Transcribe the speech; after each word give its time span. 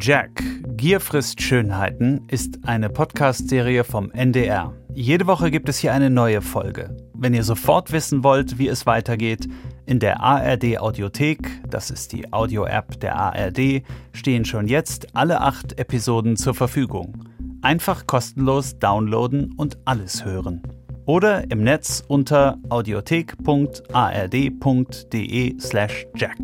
Jack, 0.00 0.42
Gier 0.76 1.00
frisst 1.00 1.42
Schönheiten 1.42 2.22
ist 2.28 2.60
eine 2.64 2.88
Podcast-Serie 2.88 3.84
vom 3.84 4.12
NDR. 4.12 4.72
Jede 4.94 5.26
Woche 5.26 5.50
gibt 5.50 5.68
es 5.68 5.78
hier 5.78 5.92
eine 5.92 6.08
neue 6.08 6.40
Folge. 6.40 6.96
Wenn 7.14 7.34
ihr 7.34 7.42
sofort 7.42 7.90
wissen 7.90 8.22
wollt, 8.22 8.58
wie 8.58 8.68
es 8.68 8.86
weitergeht, 8.86 9.48
in 9.86 9.98
der 9.98 10.20
ARD 10.20 10.78
Audiothek, 10.78 11.50
das 11.68 11.90
ist 11.90 12.12
die 12.12 12.32
Audio-App 12.32 13.00
der 13.00 13.16
ARD, 13.16 13.82
stehen 14.12 14.44
schon 14.44 14.68
jetzt 14.68 15.16
alle 15.16 15.40
acht 15.40 15.80
Episoden 15.80 16.36
zur 16.36 16.54
Verfügung. 16.54 17.24
Einfach 17.62 18.06
kostenlos 18.06 18.78
downloaden 18.78 19.52
und 19.56 19.78
alles 19.84 20.24
hören. 20.24 20.62
Oder 21.06 21.50
im 21.50 21.64
Netz 21.64 22.04
unter 22.06 22.56
audiothek.ard.de 22.68 25.60
slash 25.60 26.06
jack. 26.14 26.36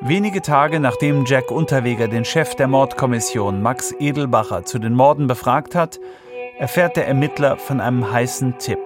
Wenige 0.00 0.42
Tage 0.42 0.78
nachdem 0.78 1.24
Jack 1.24 1.50
Unterweger 1.50 2.06
den 2.06 2.24
Chef 2.24 2.54
der 2.54 2.68
Mordkommission 2.68 3.60
Max 3.60 3.92
Edelbacher 3.98 4.64
zu 4.64 4.78
den 4.78 4.94
Morden 4.94 5.26
befragt 5.26 5.74
hat, 5.74 5.98
erfährt 6.56 6.96
der 6.96 7.08
Ermittler 7.08 7.56
von 7.56 7.80
einem 7.80 8.12
heißen 8.12 8.58
Tipp. 8.58 8.78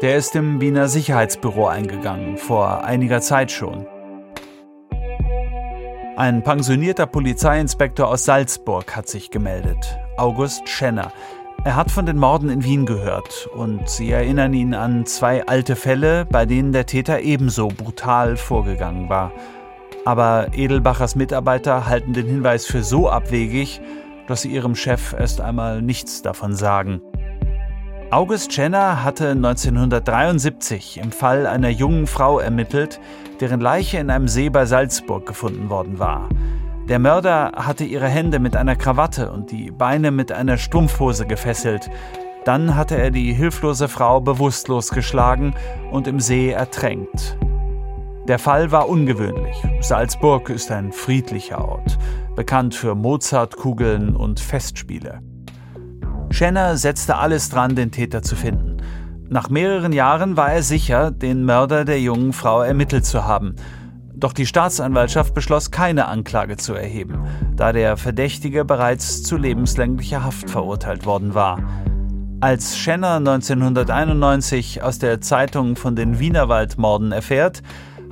Der 0.00 0.16
ist 0.16 0.34
im 0.34 0.58
Wiener 0.62 0.88
Sicherheitsbüro 0.88 1.66
eingegangen, 1.66 2.38
vor 2.38 2.82
einiger 2.82 3.20
Zeit 3.20 3.52
schon. 3.52 3.86
Ein 6.16 6.42
pensionierter 6.42 7.06
Polizeiinspektor 7.06 8.08
aus 8.08 8.24
Salzburg 8.24 8.96
hat 8.96 9.08
sich 9.08 9.30
gemeldet, 9.30 9.98
August 10.16 10.66
Schenner. 10.66 11.12
Er 11.64 11.76
hat 11.76 11.90
von 11.90 12.06
den 12.06 12.16
Morden 12.16 12.48
in 12.48 12.64
Wien 12.64 12.86
gehört 12.86 13.50
und 13.54 13.86
sie 13.86 14.10
erinnern 14.10 14.54
ihn 14.54 14.72
an 14.72 15.04
zwei 15.04 15.46
alte 15.46 15.76
Fälle, 15.76 16.24
bei 16.24 16.46
denen 16.46 16.72
der 16.72 16.86
Täter 16.86 17.20
ebenso 17.20 17.68
brutal 17.68 18.38
vorgegangen 18.38 19.10
war. 19.10 19.30
Aber 20.04 20.48
Edelbachers 20.52 21.14
Mitarbeiter 21.14 21.86
halten 21.86 22.12
den 22.12 22.26
Hinweis 22.26 22.66
für 22.66 22.82
so 22.82 23.08
abwegig, 23.08 23.80
dass 24.26 24.42
sie 24.42 24.50
ihrem 24.50 24.74
Chef 24.74 25.12
erst 25.12 25.40
einmal 25.40 25.80
nichts 25.80 26.22
davon 26.22 26.54
sagen. 26.54 27.00
August 28.10 28.52
Schenner 28.52 29.04
hatte 29.04 29.30
1973 29.30 31.00
im 31.02 31.12
Fall 31.12 31.46
einer 31.46 31.70
jungen 31.70 32.06
Frau 32.06 32.40
ermittelt, 32.40 33.00
deren 33.40 33.60
Leiche 33.60 33.98
in 33.98 34.10
einem 34.10 34.28
See 34.28 34.50
bei 34.50 34.66
Salzburg 34.66 35.24
gefunden 35.24 35.70
worden 35.70 35.98
war. 35.98 36.28
Der 36.88 36.98
Mörder 36.98 37.52
hatte 37.54 37.84
ihre 37.84 38.08
Hände 38.08 38.38
mit 38.38 38.56
einer 38.56 38.76
Krawatte 38.76 39.30
und 39.30 39.50
die 39.50 39.70
Beine 39.70 40.10
mit 40.10 40.32
einer 40.32 40.58
Strumpfhose 40.58 41.26
gefesselt. 41.26 41.88
Dann 42.44 42.74
hatte 42.74 42.98
er 42.98 43.12
die 43.12 43.32
hilflose 43.32 43.88
Frau 43.88 44.20
bewusstlos 44.20 44.90
geschlagen 44.90 45.54
und 45.90 46.08
im 46.08 46.18
See 46.18 46.50
ertränkt. 46.50 47.38
Der 48.28 48.38
Fall 48.38 48.70
war 48.70 48.88
ungewöhnlich. 48.88 49.56
Salzburg 49.80 50.48
ist 50.48 50.70
ein 50.70 50.92
friedlicher 50.92 51.64
Ort, 51.64 51.98
bekannt 52.36 52.72
für 52.72 52.94
Mozartkugeln 52.94 54.14
und 54.14 54.38
Festspiele. 54.38 55.20
Schenner 56.30 56.76
setzte 56.76 57.16
alles 57.16 57.50
dran, 57.50 57.74
den 57.74 57.90
Täter 57.90 58.22
zu 58.22 58.36
finden. 58.36 58.76
Nach 59.28 59.50
mehreren 59.50 59.92
Jahren 59.92 60.36
war 60.36 60.52
er 60.52 60.62
sicher, 60.62 61.10
den 61.10 61.44
Mörder 61.44 61.84
der 61.84 62.00
jungen 62.00 62.32
Frau 62.32 62.62
ermittelt 62.62 63.04
zu 63.04 63.24
haben. 63.24 63.56
Doch 64.14 64.32
die 64.32 64.46
Staatsanwaltschaft 64.46 65.34
beschloss, 65.34 65.72
keine 65.72 66.06
Anklage 66.06 66.56
zu 66.56 66.74
erheben, 66.74 67.26
da 67.56 67.72
der 67.72 67.96
Verdächtige 67.96 68.64
bereits 68.64 69.24
zu 69.24 69.36
lebenslänglicher 69.36 70.22
Haft 70.22 70.48
verurteilt 70.48 71.06
worden 71.06 71.34
war. 71.34 71.58
Als 72.40 72.78
Schenner 72.78 73.16
1991 73.16 74.82
aus 74.82 74.98
der 74.98 75.20
Zeitung 75.20 75.74
von 75.74 75.96
den 75.96 76.18
Wienerwaldmorden 76.18 77.10
erfährt, 77.10 77.62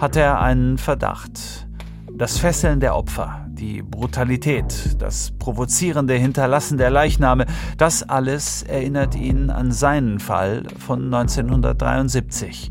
hat 0.00 0.16
er 0.16 0.40
einen 0.40 0.78
Verdacht. 0.78 1.68
Das 2.14 2.38
Fesseln 2.38 2.80
der 2.80 2.96
Opfer, 2.96 3.46
die 3.48 3.82
Brutalität, 3.82 4.96
das 4.98 5.32
provozierende 5.38 6.14
Hinterlassen 6.14 6.78
der 6.78 6.90
Leichname, 6.90 7.46
das 7.76 8.02
alles 8.02 8.62
erinnert 8.62 9.14
ihn 9.14 9.50
an 9.50 9.72
seinen 9.72 10.18
Fall 10.18 10.64
von 10.78 11.04
1973. 11.04 12.70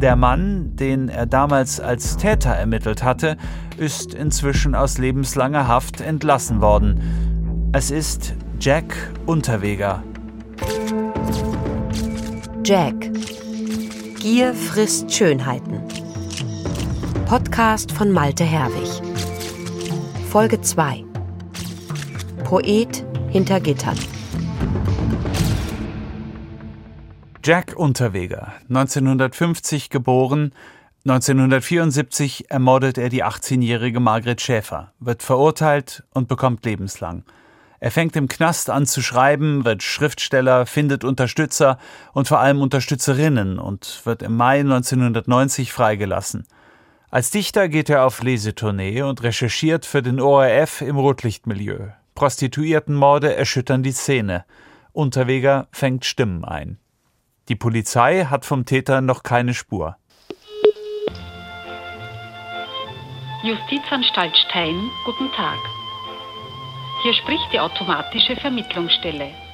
Der 0.00 0.14
Mann, 0.14 0.76
den 0.76 1.08
er 1.08 1.24
damals 1.24 1.80
als 1.80 2.18
Täter 2.18 2.50
ermittelt 2.50 3.02
hatte, 3.02 3.38
ist 3.78 4.12
inzwischen 4.12 4.74
aus 4.74 4.98
lebenslanger 4.98 5.66
Haft 5.66 6.02
entlassen 6.02 6.60
worden. 6.60 7.70
Es 7.72 7.90
ist 7.90 8.34
Jack 8.60 8.94
Unterweger. 9.24 10.02
Jack. 12.62 13.10
Gier 14.20 14.54
frisst 14.54 15.12
Schönheiten. 15.12 16.05
Podcast 17.26 17.90
von 17.90 18.12
Malte 18.12 18.44
Herwig. 18.44 18.88
Folge 20.30 20.60
2. 20.60 21.04
Poet 22.44 23.04
hinter 23.30 23.58
Gittern. 23.58 23.98
Jack 27.42 27.74
Unterweger, 27.76 28.52
1950 28.68 29.90
geboren, 29.90 30.52
1974 31.04 32.48
ermordet 32.48 32.96
er 32.96 33.08
die 33.08 33.24
18-jährige 33.24 33.98
Margret 33.98 34.40
Schäfer, 34.40 34.92
wird 35.00 35.24
verurteilt 35.24 36.04
und 36.14 36.28
bekommt 36.28 36.64
lebenslang. 36.64 37.24
Er 37.80 37.90
fängt 37.90 38.14
im 38.14 38.28
Knast 38.28 38.70
an 38.70 38.86
zu 38.86 39.02
schreiben, 39.02 39.64
wird 39.64 39.82
Schriftsteller, 39.82 40.64
findet 40.64 41.02
Unterstützer 41.02 41.78
und 42.12 42.28
vor 42.28 42.38
allem 42.38 42.62
Unterstützerinnen 42.62 43.58
und 43.58 44.02
wird 44.04 44.22
im 44.22 44.36
Mai 44.36 44.60
1990 44.60 45.72
freigelassen. 45.72 46.46
Als 47.10 47.30
Dichter 47.30 47.68
geht 47.68 47.88
er 47.88 48.04
auf 48.04 48.22
Lesetournee 48.22 49.02
und 49.02 49.22
recherchiert 49.22 49.86
für 49.86 50.02
den 50.02 50.20
ORF 50.20 50.80
im 50.80 50.96
Rotlichtmilieu. 50.96 51.90
Prostituiertenmorde 52.16 53.34
erschüttern 53.36 53.82
die 53.84 53.92
Szene. 53.92 54.44
Unterweger 54.92 55.68
fängt 55.70 56.04
Stimmen 56.04 56.44
ein. 56.44 56.78
Die 57.48 57.54
Polizei 57.54 58.24
hat 58.24 58.44
vom 58.44 58.64
Täter 58.64 59.00
noch 59.00 59.22
keine 59.22 59.54
Spur. 59.54 59.96
Justizanstalt 63.44 64.36
Stein, 64.48 64.90
guten 65.04 65.30
Tag. 65.36 65.58
Hier 67.04 67.14
spricht 67.14 67.52
die 67.52 67.60
automatische 67.60 68.34
Vermittlungsstelle. 68.36 69.45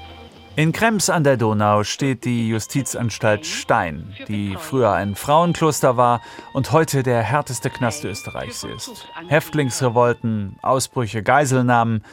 In 0.54 0.72
Krems 0.72 1.08
an 1.08 1.24
der 1.24 1.38
Donau 1.38 1.82
steht 1.82 2.26
die 2.26 2.46
Justizanstalt 2.46 3.46
Stein, 3.46 4.14
die 4.28 4.54
früher 4.60 4.92
ein 4.92 5.14
Frauenkloster 5.14 5.96
war 5.96 6.20
und 6.52 6.72
heute 6.72 7.02
der 7.02 7.22
härteste 7.22 7.70
Knast 7.70 8.04
Österreichs 8.04 8.62
ist. 8.62 9.06
Häftlingsrevolten, 9.28 10.56
Ausbrüche, 10.60 11.22
Geiselnahmen, 11.22 12.04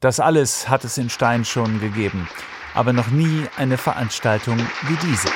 das 0.00 0.20
alles 0.20 0.68
hat 0.68 0.84
es 0.84 0.98
in 0.98 1.08
Stein 1.08 1.46
schon 1.46 1.80
gegeben, 1.80 2.28
aber 2.74 2.92
noch 2.92 3.08
nie 3.08 3.46
eine 3.56 3.78
Veranstaltung 3.78 4.58
wie 4.82 5.06
diese. 5.06 5.28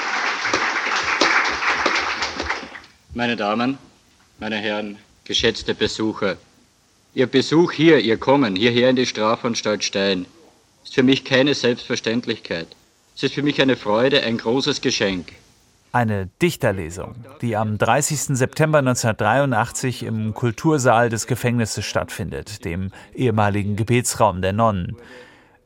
Meine 3.14 3.36
Damen, 3.36 3.78
meine 4.38 4.56
Herren, 4.56 4.98
geschätzte 5.24 5.74
Besucher, 5.74 6.36
Ihr 7.14 7.28
Besuch 7.28 7.72
hier, 7.72 7.98
Ihr 7.98 8.18
Kommen 8.18 8.56
hierher 8.56 8.90
in 8.90 8.96
die 8.96 9.06
Strafanstalt 9.06 9.84
Stein 9.84 10.26
ist 10.84 10.94
für 10.94 11.02
mich 11.02 11.24
keine 11.24 11.54
Selbstverständlichkeit. 11.54 12.68
Es 13.16 13.22
ist 13.22 13.34
für 13.34 13.42
mich 13.42 13.60
eine 13.60 13.76
Freude, 13.76 14.22
ein 14.22 14.38
großes 14.38 14.80
Geschenk. 14.80 15.32
Eine 15.92 16.30
Dichterlesung, 16.40 17.14
die 17.42 17.54
am 17.56 17.76
30. 17.76 18.36
September 18.38 18.78
1983 18.78 20.04
im 20.04 20.32
Kultursaal 20.32 21.10
des 21.10 21.26
Gefängnisses 21.26 21.84
stattfindet, 21.84 22.64
dem 22.64 22.90
ehemaligen 23.14 23.76
Gebetsraum 23.76 24.40
der 24.40 24.54
Nonnen. 24.54 24.96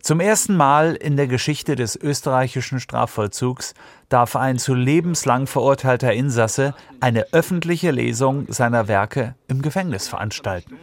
Zum 0.07 0.21
ersten 0.21 0.57
Mal 0.57 0.95
in 0.95 1.17
der 1.17 1.27
Geschichte 1.27 1.75
des 1.75 1.97
österreichischen 1.97 2.81
Strafvollzugs 2.81 3.75
darf 4.09 4.37
ein 4.37 4.59
zu 4.59 4.75
lebenslang 4.75 5.47
verurteilter 5.47 6.13
Insasse 6.13 6.75
eine 7.01 7.33
öffentliche 7.33 7.91
Lesung 7.91 8.47
seiner 8.49 8.89
Werke 8.89 9.35
im 9.49 9.63
Gefängnis 9.63 10.07
veranstalten. 10.09 10.77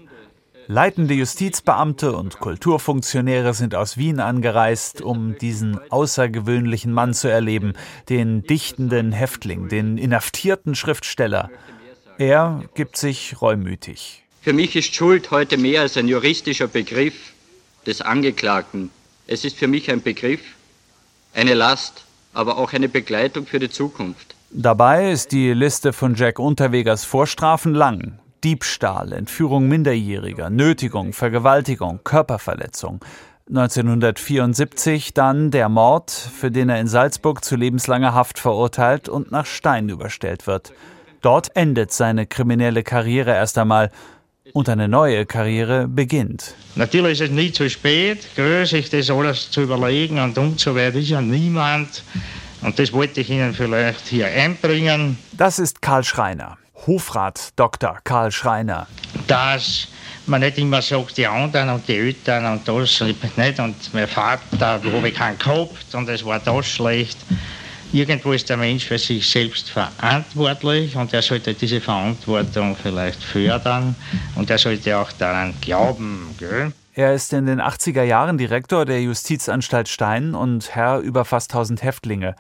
Leitende 0.68 1.14
Justizbeamte 1.14 2.16
und 2.16 2.40
Kulturfunktionäre 2.40 3.54
sind 3.54 3.76
aus 3.76 3.98
Wien 3.98 4.20
angereist, 4.20 5.02
um 5.02 5.38
diesen 5.38 5.80
außergewöhnlichen 5.92 6.92
Mann 6.92 7.14
zu 7.14 7.28
erleben, 7.28 7.74
den 8.10 8.44
dichtenden 8.44 9.12
Häftling, 9.12 9.68
den 9.68 9.98
inhaftierten 9.98 10.76
Schriftsteller. 10.76 11.50
Er 12.18 12.64
gibt 12.76 12.98
sich 12.98 13.42
reumütig. 13.42 14.24
Für 14.42 14.54
mich 14.54 14.76
ist 14.76 14.94
Schuld 14.94 15.32
heute 15.32 15.58
mehr 15.58 15.82
als 15.82 15.98
ein 15.98 16.08
juristischer 16.08 16.68
Begriff 16.68 17.34
des 17.86 18.02
Angeklagten. 18.02 18.90
Es 19.28 19.46
ist 19.46 19.58
für 19.58 19.68
mich 19.68 19.92
ein 19.92 20.02
Begriff, 20.02 20.42
eine 21.34 21.54
Last, 21.54 22.04
aber 22.34 22.58
auch 22.58 22.74
eine 22.74 22.90
Begleitung 22.90 23.46
für 23.46 23.60
die 23.60 23.70
Zukunft. 23.70 24.36
Dabei 24.52 25.12
ist 25.12 25.32
die 25.32 25.52
Liste 25.54 25.94
von 25.94 26.16
Jack 26.16 26.40
Unterwegers 26.40 27.06
Vorstrafen 27.06 27.74
lang. 27.74 28.20
Diebstahl, 28.44 29.14
Entführung 29.14 29.68
Minderjähriger, 29.68 30.50
Nötigung, 30.50 31.14
Vergewaltigung, 31.14 32.02
Körperverletzung. 32.04 33.00
1974 33.50 35.14
dann 35.14 35.52
der 35.52 35.70
Mord, 35.70 36.12
für 36.12 36.50
den 36.50 36.70
er 36.70 36.80
in 36.80 36.88
Salzburg 36.88 37.44
zu 37.44 37.56
lebenslanger 37.56 38.14
Haft 38.14 38.40
verurteilt 38.40 39.10
und 39.10 39.32
nach 39.32 39.46
Stein 39.46 39.90
überstellt 39.90 40.48
wird. 40.48 40.74
Dort 41.22 41.56
endet 41.56 41.92
seine 41.92 42.26
kriminelle 42.26 42.84
Karriere 42.84 43.32
erst 43.32 43.58
einmal 43.58 43.92
und 44.52 44.68
eine 44.70 44.88
neue 44.88 45.26
Karriere 45.26 45.88
beginnt. 45.88 46.56
Natürlich 46.76 47.22
ist 47.22 47.30
es 47.30 47.32
nie 47.32 47.52
zu 47.52 47.70
spät, 47.70 48.28
sich 48.66 48.90
das 48.90 49.10
alles 49.10 49.52
zu 49.52 49.62
überlegen 49.62 50.20
und 50.20 50.38
umzuwerten 50.38 51.00
ist 51.02 51.10
ja 51.10 51.22
niemand. 51.22 52.04
Und 52.62 52.80
das 52.80 52.94
wollte 52.94 53.22
ich 53.22 53.30
Ihnen 53.30 53.54
vielleicht 53.54 54.08
hier 54.08 54.28
einbringen. 54.28 55.18
Das 55.34 55.60
ist 55.60 55.82
Karl 55.82 56.04
Schreiner, 56.04 56.58
Hofrat 56.86 57.52
Dr. 57.56 58.00
Karl 58.04 58.32
Schreiner. 58.32 58.88
Dass 59.28 59.88
man 60.26 60.42
nicht 60.42 60.58
immer 60.58 60.82
sagt, 60.82 61.18
die 61.18 61.28
anderen 61.28 61.70
und 61.70 61.88
die 61.88 61.96
Eltern 61.96 62.46
und 62.46 62.68
das 62.68 63.02
nicht. 63.02 63.60
Und 63.60 63.94
mein 63.94 64.08
Vater, 64.08 64.42
da 64.60 64.80
habe 64.84 65.10
ich 65.10 65.16
keinen 65.16 65.38
gehabt 65.38 65.94
und 65.94 66.10
es 66.10 66.26
war 66.26 66.40
das 66.40 66.66
schlecht. 66.68 67.18
Irgendwo 67.92 68.32
ist 68.32 68.50
der 68.50 68.58
Mensch 68.58 68.86
für 68.86 68.98
sich 68.98 69.30
selbst 69.30 69.70
verantwortlich 69.70 70.96
und 70.96 71.14
er 71.14 71.22
sollte 71.22 71.54
diese 71.54 71.80
Verantwortung 71.80 72.76
vielleicht 72.76 73.24
fördern 73.24 73.96
und 74.36 74.50
er 74.50 74.58
sollte 74.58 74.98
auch 74.98 75.12
daran 75.12 75.54
glauben. 75.62 76.34
Gell? 76.40 76.72
Er 76.96 77.14
ist 77.14 77.34
in 77.34 77.46
den 77.46 77.62
80er 77.62 78.04
Jahren 78.04 78.38
Direktor 78.38 78.86
der 78.86 79.02
Justizanstalt 79.02 79.90
Stein 79.90 80.34
und 80.34 80.76
Herr 80.76 81.00
über 81.00 81.24
fast 81.24 81.52
1000 81.52 81.84
Häftlinge. 81.84 82.36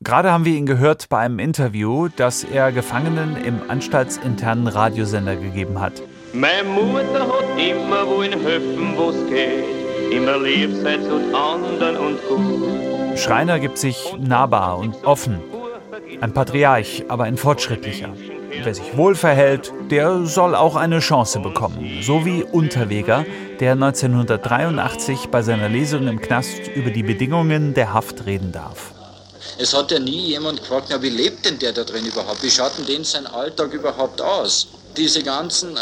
Gerade 0.00 0.30
haben 0.30 0.44
wir 0.44 0.56
ihn 0.56 0.64
gehört 0.64 1.08
bei 1.08 1.18
einem 1.18 1.40
Interview, 1.40 2.08
das 2.14 2.44
er 2.44 2.70
Gefangenen 2.70 3.36
im 3.36 3.68
anstaltsinternen 3.68 4.68
Radiosender 4.68 5.34
gegeben 5.34 5.80
hat. 5.80 5.92
Meine 6.32 6.68
Mutter 6.68 7.26
hat 7.26 7.58
immer 7.58 8.06
wollen 8.06 8.40
helfen, 8.40 8.96
wo's 8.96 9.16
geht. 9.28 10.12
Immer 10.12 10.38
lieb 10.38 10.70
sein 10.82 11.02
zu 11.02 11.16
anderen 11.36 11.96
und 11.96 12.18
gut. 12.28 13.18
Schreiner 13.18 13.58
gibt 13.58 13.76
sich 13.76 14.14
nahbar 14.20 14.78
und 14.78 15.04
offen. 15.04 15.40
Ein 16.20 16.32
Patriarch, 16.32 17.04
aber 17.08 17.24
ein 17.24 17.36
fortschrittlicher. 17.36 18.10
Wer 18.62 18.74
sich 18.74 18.96
wohl 18.96 19.16
verhält, 19.16 19.72
der 19.90 20.26
soll 20.26 20.54
auch 20.54 20.76
eine 20.76 21.00
Chance 21.00 21.40
bekommen. 21.40 22.02
So 22.02 22.24
wie 22.24 22.44
Unterweger, 22.44 23.26
der 23.58 23.72
1983 23.72 25.28
bei 25.28 25.42
seiner 25.42 25.68
Lesung 25.68 26.06
im 26.06 26.20
Knast 26.20 26.68
über 26.76 26.90
die 26.90 27.02
Bedingungen 27.02 27.74
der 27.74 27.92
Haft 27.92 28.26
reden 28.26 28.52
darf. 28.52 28.94
Es 29.60 29.74
hat 29.74 29.90
ja 29.90 29.98
nie 29.98 30.28
jemand 30.28 30.60
gefragt, 30.60 30.86
na, 30.90 31.02
wie 31.02 31.08
lebt 31.08 31.44
denn 31.44 31.58
der 31.58 31.72
da 31.72 31.82
drin 31.82 32.06
überhaupt? 32.06 32.42
Wie 32.44 32.50
schaut 32.50 32.72
denn 32.78 33.04
sein 33.04 33.26
Alltag 33.26 33.72
überhaupt 33.72 34.20
aus? 34.20 34.68
Diese 34.96 35.22
ganzen 35.22 35.76
äh, 35.76 35.80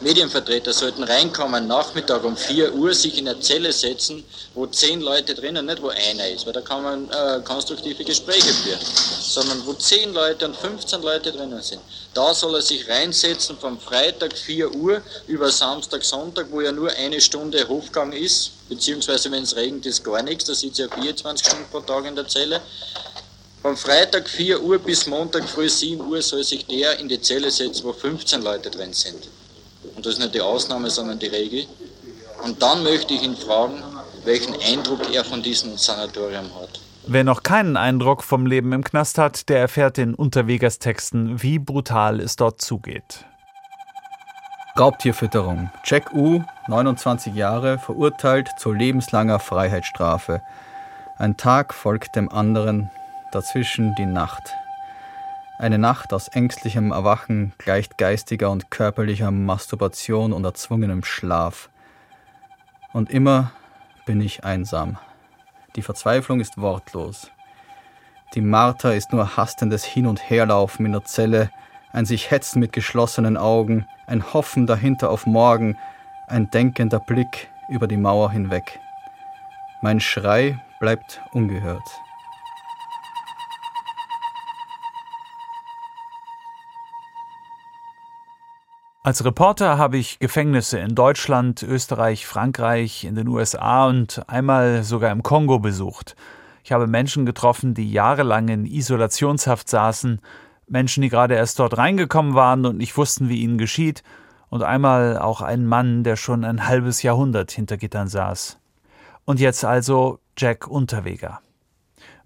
Medienvertreter 0.00 0.72
sollten 0.72 1.04
reinkommen, 1.04 1.66
Nachmittag 1.66 2.24
um 2.24 2.36
4 2.36 2.74
Uhr 2.74 2.92
sich 2.94 3.16
in 3.16 3.28
eine 3.28 3.40
Zelle 3.40 3.72
setzen, 3.72 4.24
wo 4.52 4.66
zehn 4.66 5.00
Leute 5.00 5.34
drinnen, 5.34 5.66
nicht 5.66 5.80
wo 5.80 5.88
einer 5.88 6.28
ist, 6.28 6.44
weil 6.44 6.52
da 6.52 6.60
kann 6.60 6.82
man 6.82 7.10
äh, 7.10 7.40
konstruktive 7.44 8.04
Gespräche 8.04 8.52
führen, 8.52 8.80
sondern 9.22 9.64
wo 9.64 9.72
zehn 9.72 10.12
Leute 10.12 10.46
und 10.46 10.56
15 10.56 11.00
Leute 11.00 11.32
drinnen 11.32 11.62
sind. 11.62 11.80
Da 12.12 12.34
soll 12.34 12.56
er 12.56 12.62
sich 12.62 12.88
reinsetzen 12.88 13.56
vom 13.56 13.78
Freitag 13.78 14.36
4 14.36 14.74
Uhr 14.74 15.00
über 15.26 15.50
Samstag, 15.50 16.04
Sonntag, 16.04 16.48
wo 16.50 16.60
ja 16.60 16.72
nur 16.72 16.90
eine 16.90 17.20
Stunde 17.20 17.66
Hofgang 17.68 18.12
ist, 18.12 18.50
beziehungsweise 18.68 19.30
wenn 19.30 19.44
es 19.44 19.56
regnet, 19.56 19.86
ist 19.86 20.04
gar 20.04 20.22
nichts, 20.22 20.44
da 20.44 20.54
sitzt 20.54 20.80
er 20.80 20.90
24 20.90 21.46
Stunden 21.46 21.66
pro 21.70 21.80
Tag 21.80 22.04
in 22.04 22.16
der 22.16 22.26
Zelle. 22.26 22.60
Vom 23.62 23.76
Freitag 23.76 24.28
4 24.28 24.62
Uhr 24.62 24.78
bis 24.78 25.06
Montag 25.06 25.48
früh 25.48 25.68
7 25.68 26.00
Uhr 26.06 26.20
soll 26.20 26.44
sich 26.44 26.66
der 26.66 26.98
in 26.98 27.08
die 27.08 27.20
Zelle 27.22 27.50
setzen, 27.50 27.84
wo 27.84 27.94
15 27.94 28.42
Leute 28.42 28.70
drin 28.70 28.92
sind. 28.92 29.24
Und 30.04 30.08
das 30.08 30.18
ist 30.18 30.22
nicht 30.22 30.34
die 30.34 30.42
Ausnahme, 30.42 30.90
sondern 30.90 31.18
die 31.18 31.28
Regel. 31.28 31.64
Und 32.44 32.62
dann 32.62 32.82
möchte 32.82 33.14
ich 33.14 33.22
ihn 33.22 33.34
fragen, 33.34 33.82
welchen 34.26 34.54
Eindruck 34.60 35.00
er 35.14 35.24
von 35.24 35.42
diesem 35.42 35.78
Sanatorium 35.78 36.44
hat. 36.60 36.78
Wer 37.06 37.24
noch 37.24 37.42
keinen 37.42 37.78
Eindruck 37.78 38.22
vom 38.22 38.44
Leben 38.44 38.72
im 38.72 38.84
Knast 38.84 39.16
hat, 39.16 39.48
der 39.48 39.60
erfährt 39.60 39.96
in 39.96 40.14
Unterwegers 40.14 40.78
Texten, 40.78 41.42
wie 41.42 41.58
brutal 41.58 42.20
es 42.20 42.36
dort 42.36 42.60
zugeht. 42.60 43.24
Raubtierfütterung. 44.78 45.70
Jack 45.86 46.12
U, 46.12 46.42
29 46.68 47.34
Jahre, 47.34 47.78
verurteilt 47.78 48.50
zu 48.58 48.72
lebenslanger 48.72 49.38
Freiheitsstrafe. 49.38 50.42
Ein 51.16 51.38
Tag 51.38 51.72
folgt 51.72 52.14
dem 52.14 52.30
anderen, 52.30 52.90
dazwischen 53.32 53.94
die 53.94 54.06
Nacht. 54.06 54.52
Eine 55.56 55.78
Nacht 55.78 56.12
aus 56.12 56.26
ängstlichem 56.28 56.90
Erwachen 56.90 57.52
gleicht 57.58 57.96
geistiger 57.96 58.50
und 58.50 58.72
körperlicher 58.72 59.30
Masturbation 59.30 60.32
und 60.32 60.44
erzwungenem 60.44 61.04
Schlaf. 61.04 61.70
Und 62.92 63.10
immer 63.10 63.52
bin 64.04 64.20
ich 64.20 64.42
einsam. 64.42 64.98
Die 65.76 65.82
Verzweiflung 65.82 66.40
ist 66.40 66.60
wortlos. 66.60 67.30
Die 68.34 68.40
Marter 68.40 68.96
ist 68.96 69.12
nur 69.12 69.36
hastendes 69.36 69.84
Hin- 69.84 70.08
und 70.08 70.28
Herlaufen 70.28 70.86
in 70.86 70.92
der 70.92 71.04
Zelle, 71.04 71.50
ein 71.92 72.04
sich 72.04 72.32
hetzen 72.32 72.58
mit 72.58 72.72
geschlossenen 72.72 73.36
Augen, 73.36 73.86
ein 74.08 74.32
Hoffen 74.32 74.66
dahinter 74.66 75.10
auf 75.10 75.24
morgen, 75.24 75.78
ein 76.26 76.50
denkender 76.50 76.98
Blick 76.98 77.48
über 77.68 77.86
die 77.86 77.96
Mauer 77.96 78.32
hinweg. 78.32 78.80
Mein 79.82 80.00
Schrei 80.00 80.58
bleibt 80.80 81.20
ungehört. 81.32 82.03
Als 89.06 89.22
Reporter 89.22 89.76
habe 89.76 89.98
ich 89.98 90.18
Gefängnisse 90.18 90.78
in 90.78 90.94
Deutschland, 90.94 91.62
Österreich, 91.62 92.26
Frankreich, 92.26 93.04
in 93.04 93.16
den 93.16 93.28
USA 93.28 93.86
und 93.86 94.22
einmal 94.30 94.82
sogar 94.82 95.12
im 95.12 95.22
Kongo 95.22 95.58
besucht. 95.58 96.16
Ich 96.64 96.72
habe 96.72 96.86
Menschen 96.86 97.26
getroffen, 97.26 97.74
die 97.74 97.92
jahrelang 97.92 98.48
in 98.48 98.64
Isolationshaft 98.64 99.68
saßen, 99.68 100.22
Menschen, 100.68 101.02
die 101.02 101.10
gerade 101.10 101.34
erst 101.34 101.58
dort 101.58 101.76
reingekommen 101.76 102.32
waren 102.32 102.64
und 102.64 102.78
nicht 102.78 102.96
wussten, 102.96 103.28
wie 103.28 103.42
ihnen 103.42 103.58
geschieht, 103.58 104.02
und 104.48 104.62
einmal 104.62 105.18
auch 105.18 105.42
einen 105.42 105.66
Mann, 105.66 106.02
der 106.02 106.16
schon 106.16 106.42
ein 106.42 106.66
halbes 106.66 107.02
Jahrhundert 107.02 107.50
hinter 107.50 107.76
Gittern 107.76 108.08
saß. 108.08 108.58
Und 109.26 109.38
jetzt 109.38 109.66
also 109.66 110.18
Jack 110.38 110.66
Unterweger. 110.66 111.42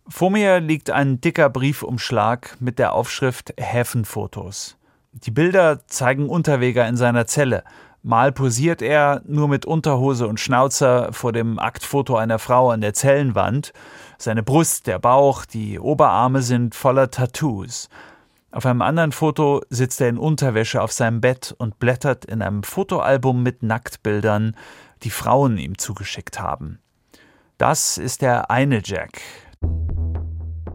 Vor 0.06 0.30
mir 0.30 0.60
liegt 0.60 0.90
ein 0.90 1.20
dicker 1.20 1.50
Briefumschlag 1.50 2.56
mit 2.60 2.78
der 2.78 2.92
Aufschrift 2.92 3.52
Häfenfotos. 3.58 4.77
Die 5.12 5.30
Bilder 5.30 5.86
zeigen 5.86 6.28
Unterweger 6.28 6.86
in 6.86 6.96
seiner 6.96 7.26
Zelle. 7.26 7.64
Mal 8.02 8.30
posiert 8.30 8.82
er 8.82 9.22
nur 9.26 9.48
mit 9.48 9.66
Unterhose 9.66 10.28
und 10.28 10.38
Schnauzer 10.38 11.12
vor 11.12 11.32
dem 11.32 11.58
Aktfoto 11.58 12.16
einer 12.16 12.38
Frau 12.38 12.70
an 12.70 12.80
der 12.80 12.94
Zellenwand. 12.94 13.72
Seine 14.18 14.42
Brust, 14.42 14.86
der 14.86 14.98
Bauch, 14.98 15.44
die 15.44 15.78
Oberarme 15.78 16.42
sind 16.42 16.74
voller 16.74 17.10
Tattoos. 17.10 17.88
Auf 18.50 18.64
einem 18.66 18.82
anderen 18.82 19.12
Foto 19.12 19.62
sitzt 19.68 20.00
er 20.00 20.08
in 20.08 20.18
Unterwäsche 20.18 20.80
auf 20.80 20.92
seinem 20.92 21.20
Bett 21.20 21.54
und 21.58 21.78
blättert 21.78 22.24
in 22.24 22.40
einem 22.40 22.62
Fotoalbum 22.62 23.42
mit 23.42 23.62
Nacktbildern, 23.62 24.56
die 25.02 25.10
Frauen 25.10 25.58
ihm 25.58 25.76
zugeschickt 25.76 26.40
haben. 26.40 26.78
Das 27.58 27.98
ist 27.98 28.22
der 28.22 28.50
eine 28.50 28.80
Jack. 28.84 29.20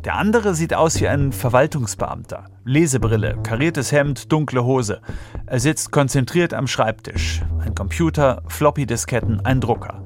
Der 0.03 0.15
andere 0.15 0.53
sieht 0.53 0.73
aus 0.73 0.99
wie 0.99 1.07
ein 1.07 1.31
Verwaltungsbeamter. 1.31 2.45
Lesebrille, 2.65 3.37
kariertes 3.41 3.93
Hemd, 3.93 4.31
dunkle 4.33 4.65
Hose. 4.65 4.99
Er 5.45 5.61
sitzt 5.61 5.91
konzentriert 5.91 6.53
am 6.53 6.67
Schreibtisch. 6.67 7.41
Ein 7.59 7.73
Computer, 7.73 8.43
Floppy-Disketten, 8.47 9.45
ein 9.45 9.61
Drucker. 9.61 10.03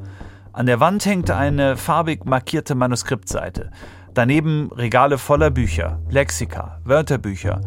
An 0.53 0.67
der 0.67 0.79
Wand 0.79 1.05
hängt 1.05 1.31
eine 1.31 1.77
farbig 1.77 2.25
markierte 2.25 2.75
Manuskriptseite. 2.75 3.71
Daneben 4.13 4.71
Regale 4.71 5.17
voller 5.17 5.49
Bücher, 5.49 5.99
Lexika, 6.09 6.79
Wörterbücher 6.83 7.61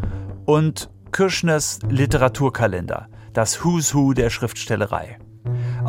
und 0.45 0.89
Kirschners 1.11 1.81
Literaturkalender, 1.89 3.09
das 3.33 3.65
Who's 3.65 3.93
Who 3.93 4.13
der 4.13 4.31
Schriftstellerei. 4.31 5.19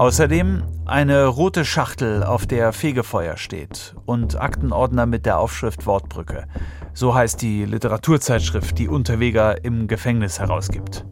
Außerdem 0.01 0.63
eine 0.87 1.27
rote 1.27 1.63
Schachtel, 1.63 2.23
auf 2.23 2.47
der 2.47 2.73
Fegefeuer 2.73 3.37
steht 3.37 3.93
und 4.07 4.35
Aktenordner 4.35 5.05
mit 5.05 5.27
der 5.27 5.37
Aufschrift 5.37 5.85
Wortbrücke. 5.85 6.47
So 6.95 7.13
heißt 7.13 7.39
die 7.39 7.65
Literaturzeitschrift, 7.65 8.79
die 8.79 8.87
Unterweger 8.87 9.63
im 9.63 9.87
Gefängnis 9.87 10.39
herausgibt. 10.39 11.05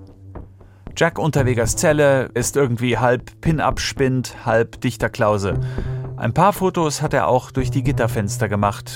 Jack 0.98 1.20
Unterwegers 1.20 1.76
Zelle 1.76 2.32
ist 2.34 2.58
irgendwie 2.58 2.98
halb 2.98 3.40
Pin-Up-Spind, 3.42 4.44
halb 4.48 4.82
Dichterklause. 4.82 5.60
Ein 6.18 6.34
paar 6.34 6.52
Fotos 6.52 7.04
hat 7.04 7.14
er 7.14 7.28
auch 7.28 7.52
durch 7.52 7.70
die 7.70 7.84
Gitterfenster 7.84 8.50
gemacht. 8.50 8.92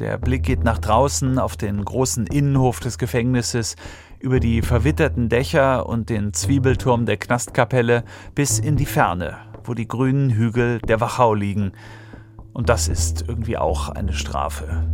Der 0.00 0.18
Blick 0.18 0.42
geht 0.42 0.64
nach 0.64 0.78
draußen 0.78 1.38
auf 1.38 1.56
den 1.56 1.84
großen 1.84 2.26
Innenhof 2.26 2.80
des 2.80 2.98
Gefängnisses, 2.98 3.76
über 4.26 4.40
die 4.40 4.60
verwitterten 4.60 5.28
Dächer 5.28 5.88
und 5.88 6.10
den 6.10 6.32
Zwiebelturm 6.32 7.06
der 7.06 7.16
Knastkapelle 7.16 8.02
bis 8.34 8.58
in 8.58 8.76
die 8.76 8.84
Ferne, 8.84 9.36
wo 9.62 9.72
die 9.72 9.86
grünen 9.86 10.30
Hügel 10.30 10.80
der 10.80 11.00
Wachau 11.00 11.32
liegen. 11.32 11.70
Und 12.52 12.68
das 12.68 12.88
ist 12.88 13.28
irgendwie 13.28 13.56
auch 13.56 13.88
eine 13.88 14.12
Strafe. 14.12 14.84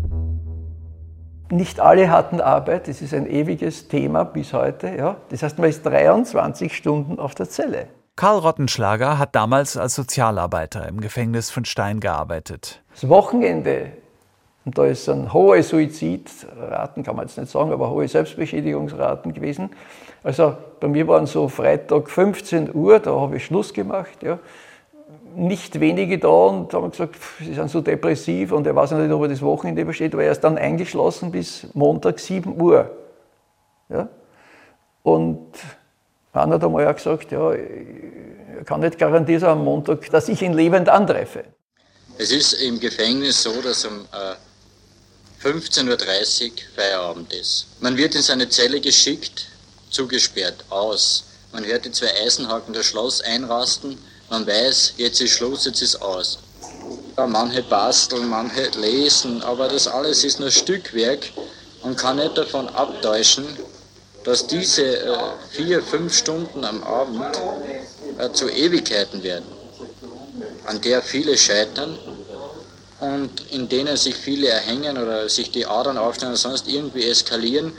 Nicht 1.50 1.80
alle 1.80 2.10
hatten 2.10 2.42
Arbeit, 2.42 2.88
das 2.88 3.00
ist 3.00 3.14
ein 3.14 3.26
ewiges 3.26 3.88
Thema 3.88 4.24
bis 4.24 4.52
heute. 4.52 4.94
Ja? 4.94 5.16
Das 5.30 5.42
heißt, 5.42 5.58
man 5.58 5.70
ist 5.70 5.86
23 5.86 6.76
Stunden 6.76 7.18
auf 7.18 7.34
der 7.34 7.48
Zelle. 7.48 7.86
Karl 8.16 8.38
Rottenschlager 8.38 9.16
hat 9.18 9.34
damals 9.34 9.78
als 9.78 9.94
Sozialarbeiter 9.94 10.86
im 10.88 11.00
Gefängnis 11.00 11.50
von 11.50 11.64
Stein 11.64 12.00
gearbeitet. 12.00 12.84
Das 12.90 13.08
Wochenende, 13.08 13.92
und 14.64 14.78
da 14.78 14.86
ist 14.86 15.08
ein 15.08 15.32
hohe 15.32 15.62
Suizidraten, 15.62 17.02
kann 17.02 17.16
man 17.16 17.26
jetzt 17.26 17.36
nicht 17.36 17.50
sagen, 17.50 17.72
aber 17.72 17.90
hohe 17.90 18.06
Selbstbeschädigungsraten 18.06 19.34
gewesen. 19.34 19.70
Also 20.22 20.56
bei 20.78 20.86
mir 20.86 21.08
waren 21.08 21.26
so 21.26 21.48
Freitag 21.48 22.08
15 22.08 22.72
Uhr, 22.72 23.00
da 23.00 23.10
habe 23.12 23.36
ich 23.36 23.44
Schluss 23.44 23.74
gemacht. 23.74 24.22
Ja. 24.22 24.38
Nicht 25.34 25.80
wenige 25.80 26.18
da 26.18 26.28
und 26.28 26.72
haben 26.74 26.90
gesagt, 26.90 27.16
sie 27.40 27.54
sind 27.54 27.70
so 27.70 27.80
depressiv 27.80 28.52
und 28.52 28.66
er 28.66 28.76
weiß 28.76 28.92
nicht, 28.92 29.10
ob 29.10 29.22
er 29.22 29.28
das 29.28 29.42
Wochenende 29.42 29.82
übersteht, 29.82 30.14
aber 30.14 30.24
er 30.24 30.32
ist 30.32 30.44
dann 30.44 30.58
eingeschlossen 30.58 31.32
bis 31.32 31.66
Montag 31.74 32.20
7 32.20 32.60
Uhr. 32.60 32.88
Ja. 33.88 34.08
Und 35.02 35.40
einer 36.32 36.54
hat 36.54 36.64
einmal 36.64 36.94
gesagt, 36.94 37.32
ja, 37.32 37.52
er 37.52 38.64
kann 38.64 38.80
nicht 38.80 38.98
garantieren 38.98 39.44
am 39.44 39.64
Montag, 39.64 40.08
dass 40.10 40.28
ich 40.28 40.40
ihn 40.40 40.52
lebend 40.52 40.88
antreffe. 40.88 41.44
Es 42.18 42.30
ist 42.30 42.52
im 42.52 42.78
Gefängnis 42.78 43.42
so, 43.42 43.60
dass 43.62 43.84
um 43.84 44.02
äh, 44.12 44.34
15.30 45.44 46.44
Uhr 46.44 46.52
Feierabend 46.76 47.32
ist. 47.32 47.66
Man 47.80 47.96
wird 47.96 48.14
in 48.14 48.22
seine 48.22 48.48
Zelle 48.48 48.80
geschickt, 48.80 49.46
zugesperrt, 49.90 50.64
aus. 50.70 51.24
Man 51.52 51.64
hört 51.64 51.84
die 51.84 51.90
zwei 51.90 52.14
Eisenhaken 52.24 52.72
das 52.72 52.86
Schloss 52.86 53.20
einrasten. 53.22 53.98
Man 54.30 54.46
weiß, 54.46 54.94
jetzt 54.98 55.20
ist 55.20 55.32
Schluss, 55.32 55.64
jetzt 55.64 55.82
ist 55.82 56.00
aus. 56.00 56.38
Ja, 57.16 57.26
manche 57.26 57.62
basteln, 57.62 58.28
manche 58.28 58.70
lesen, 58.78 59.42
aber 59.42 59.68
das 59.68 59.88
alles 59.88 60.22
ist 60.22 60.38
nur 60.38 60.50
Stückwerk 60.50 61.32
und 61.82 61.96
kann 61.96 62.16
nicht 62.16 62.38
davon 62.38 62.68
abtäuschen, 62.68 63.44
dass 64.22 64.46
diese 64.46 64.98
äh, 64.98 65.16
vier, 65.50 65.82
fünf 65.82 66.16
Stunden 66.16 66.64
am 66.64 66.84
Abend 66.84 67.36
äh, 68.18 68.30
zu 68.32 68.48
Ewigkeiten 68.48 69.24
werden, 69.24 69.46
an 70.66 70.80
der 70.80 71.02
viele 71.02 71.36
scheitern 71.36 71.98
und 73.02 73.50
in 73.50 73.68
denen 73.68 73.96
sich 73.96 74.14
viele 74.14 74.46
erhängen 74.48 74.96
oder 74.96 75.28
sich 75.28 75.50
die 75.50 75.66
Adern 75.66 75.98
aufstellen 75.98 76.32
oder 76.32 76.38
sonst 76.38 76.68
irgendwie 76.68 77.04
eskalieren, 77.08 77.72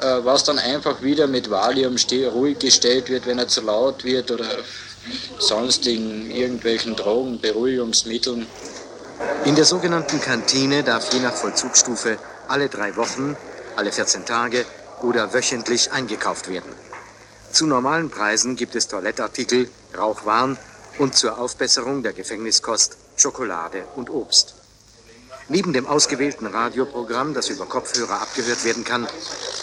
äh, 0.00 0.20
was 0.22 0.44
dann 0.44 0.60
einfach 0.60 1.02
wieder 1.02 1.26
mit 1.26 1.50
Valium 1.50 1.96
ruhig 2.32 2.60
gestellt 2.60 3.08
wird, 3.08 3.26
wenn 3.26 3.40
er 3.40 3.48
zu 3.48 3.60
laut 3.62 4.04
wird 4.04 4.30
oder 4.30 4.46
sonstigen 5.40 6.30
irgendwelchen 6.30 6.94
Drogen, 6.94 7.40
Beruhigungsmitteln. 7.40 8.46
In 9.44 9.56
der 9.56 9.64
sogenannten 9.64 10.20
Kantine 10.20 10.84
darf 10.84 11.12
je 11.12 11.18
nach 11.18 11.34
Vollzugsstufe 11.34 12.18
alle 12.46 12.68
drei 12.68 12.94
Wochen, 12.96 13.36
alle 13.74 13.90
14 13.90 14.24
Tage 14.26 14.64
oder 15.02 15.34
wöchentlich 15.34 15.90
eingekauft 15.90 16.48
werden. 16.48 16.72
Zu 17.50 17.66
normalen 17.66 18.10
Preisen 18.10 18.54
gibt 18.54 18.76
es 18.76 18.86
Toilettartikel, 18.86 19.68
Rauchwaren 19.98 20.56
und 20.98 21.16
zur 21.16 21.38
Aufbesserung 21.38 22.04
der 22.04 22.12
Gefängniskost 22.12 23.01
Schokolade 23.16 23.84
und 23.96 24.10
Obst. 24.10 24.54
Neben 25.48 25.72
dem 25.72 25.86
ausgewählten 25.86 26.46
Radioprogramm, 26.46 27.34
das 27.34 27.48
über 27.48 27.66
Kopfhörer 27.66 28.22
abgehört 28.22 28.64
werden 28.64 28.84
kann, 28.84 29.06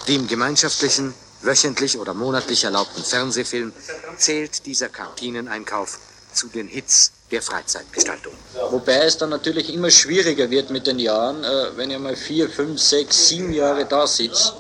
dem 0.08 0.28
gemeinschaftlichen, 0.28 1.14
wöchentlich 1.42 1.98
oder 1.98 2.14
monatlich 2.14 2.66
erlaubten 2.66 3.04
Fernsehfilm, 3.04 3.74
zählt 4.18 4.66
dieser 4.66 4.90
Kantineneinkauf 4.90 6.00
zu 6.34 6.48
den 6.48 6.68
Hits 6.68 7.12
der 7.32 7.42
Freizeitgestaltung. 7.42 8.34
Wobei 8.72 9.04
es 9.04 9.18
dann 9.18 9.30
natürlich 9.30 9.74
immer 9.74 9.90
schwieriger 9.90 10.50
wird 10.50 10.70
mit 10.70 10.86
den 10.86 11.00
Jahren, 11.00 11.44
äh, 11.44 11.78
wenn 11.78 11.92
ihr 11.92 12.00
mal 12.00 12.16
vier, 12.16 12.50
fünf, 12.50 12.80
sechs, 12.82 13.30
sieben 13.30 13.54
Jahre 13.54 13.86
da 13.86 14.06
sitzt 14.06 14.54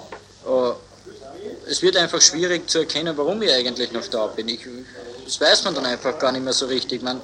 äh, 0.45 0.71
es 1.67 1.81
wird 1.81 1.97
einfach 1.97 2.21
schwierig 2.21 2.69
zu 2.69 2.79
erkennen, 2.79 3.15
warum 3.15 3.41
ich 3.41 3.51
eigentlich 3.51 3.91
noch 3.91 4.07
da 4.07 4.27
bin. 4.27 4.47
Ich, 4.49 4.61
das 5.23 5.39
weiß 5.39 5.63
man 5.65 5.75
dann 5.75 5.85
einfach 5.85 6.17
gar 6.17 6.31
nicht 6.31 6.43
mehr 6.43 6.53
so 6.53 6.65
richtig. 6.65 7.03
Man 7.03 7.21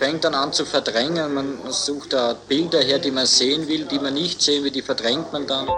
fängt 0.00 0.24
dann 0.24 0.32
an 0.32 0.50
zu 0.50 0.64
verdrängen, 0.64 1.34
man 1.34 1.58
sucht 1.68 2.14
da 2.14 2.34
Bilder 2.48 2.80
her, 2.80 2.98
die 2.98 3.10
man 3.10 3.26
sehen 3.26 3.68
will, 3.68 3.84
die 3.84 3.98
man 3.98 4.14
nicht 4.14 4.40
sehen 4.40 4.64
will, 4.64 4.70
die 4.70 4.80
verdrängt 4.80 5.30
man 5.30 5.46
dann. 5.46 5.68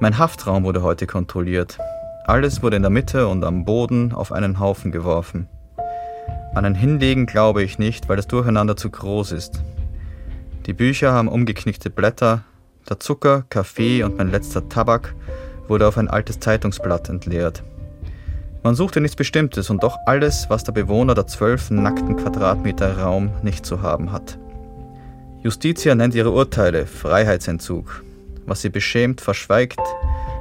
Mein 0.00 0.18
Haftraum 0.18 0.64
wurde 0.64 0.82
heute 0.82 1.06
kontrolliert. 1.06 1.78
Alles 2.26 2.64
wurde 2.64 2.74
in 2.74 2.82
der 2.82 2.90
Mitte 2.90 3.28
und 3.28 3.44
am 3.44 3.64
Boden 3.64 4.12
auf 4.12 4.32
einen 4.32 4.58
Haufen 4.58 4.90
geworfen. 4.90 5.48
An 6.52 6.64
ein 6.64 6.74
Hinlegen 6.74 7.26
glaube 7.26 7.62
ich 7.62 7.78
nicht, 7.78 8.08
weil 8.08 8.16
das 8.16 8.26
Durcheinander 8.26 8.76
zu 8.76 8.90
groß 8.90 9.30
ist. 9.30 9.62
Die 10.66 10.72
Bücher 10.72 11.12
haben 11.12 11.28
umgeknickte 11.28 11.90
Blätter, 11.90 12.42
der 12.88 12.98
Zucker, 12.98 13.44
Kaffee 13.50 14.02
und 14.02 14.16
mein 14.18 14.32
letzter 14.32 14.68
Tabak 14.68 15.14
wurde 15.68 15.86
auf 15.86 15.96
ein 15.96 16.08
altes 16.08 16.40
Zeitungsblatt 16.40 17.08
entleert. 17.08 17.62
Man 18.62 18.74
suchte 18.74 19.00
nichts 19.00 19.16
Bestimmtes 19.16 19.70
und 19.70 19.82
doch 19.82 19.96
alles, 20.04 20.50
was 20.50 20.64
der 20.64 20.72
Bewohner 20.72 21.14
der 21.14 21.26
zwölf 21.26 21.70
nackten 21.70 22.16
Quadratmeter 22.16 22.98
Raum 22.98 23.30
nicht 23.42 23.64
zu 23.64 23.80
haben 23.80 24.12
hat. 24.12 24.38
Justitia 25.42 25.94
nennt 25.94 26.14
ihre 26.14 26.30
Urteile 26.30 26.84
Freiheitsentzug. 26.84 28.04
Was 28.44 28.60
sie 28.60 28.68
beschämt, 28.68 29.22
verschweigt, 29.22 29.80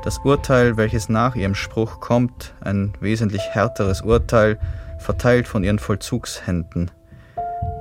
das 0.04 0.18
Urteil, 0.20 0.76
welches 0.76 1.08
nach 1.08 1.36
ihrem 1.36 1.56
Spruch 1.56 2.02
kommt, 2.02 2.54
ein 2.60 2.94
wesentlich 3.00 3.42
härteres 3.52 4.02
Urteil, 4.02 4.60
verteilt 4.98 5.48
von 5.48 5.64
ihren 5.64 5.80
Vollzugshänden. 5.80 6.92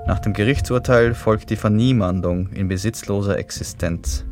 Nach 0.06 0.20
dem 0.20 0.34
Gerichtsurteil 0.34 1.14
folgt 1.14 1.50
die 1.50 1.56
Verniemandung 1.56 2.50
in 2.50 2.68
besitzloser 2.68 3.38
Existenz. 3.38 4.24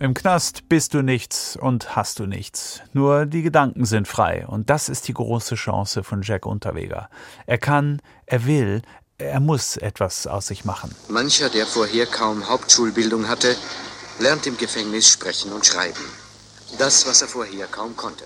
Im 0.00 0.12
Knast 0.12 0.68
bist 0.68 0.92
du 0.92 1.02
nichts 1.02 1.56
und 1.56 1.94
hast 1.94 2.18
du 2.18 2.26
nichts. 2.26 2.80
Nur 2.92 3.26
die 3.26 3.42
Gedanken 3.42 3.84
sind 3.84 4.08
frei. 4.08 4.44
Und 4.46 4.68
das 4.68 4.88
ist 4.88 5.06
die 5.06 5.14
große 5.14 5.54
Chance 5.54 6.02
von 6.02 6.22
Jack 6.22 6.46
Unterweger. 6.46 7.08
Er 7.46 7.58
kann, 7.58 8.02
er 8.26 8.44
will, 8.44 8.82
er 9.18 9.38
muss 9.38 9.76
etwas 9.76 10.26
aus 10.26 10.48
sich 10.48 10.64
machen. 10.64 10.92
Mancher, 11.08 11.48
der 11.48 11.64
vorher 11.66 12.06
kaum 12.06 12.48
Hauptschulbildung 12.48 13.28
hatte, 13.28 13.56
lernt 14.18 14.46
im 14.48 14.56
Gefängnis 14.56 15.08
sprechen 15.08 15.52
und 15.52 15.64
schreiben. 15.64 16.04
Das, 16.78 17.06
was 17.06 17.22
er 17.22 17.28
vorher 17.28 17.68
kaum 17.68 17.96
konnte. 17.96 18.24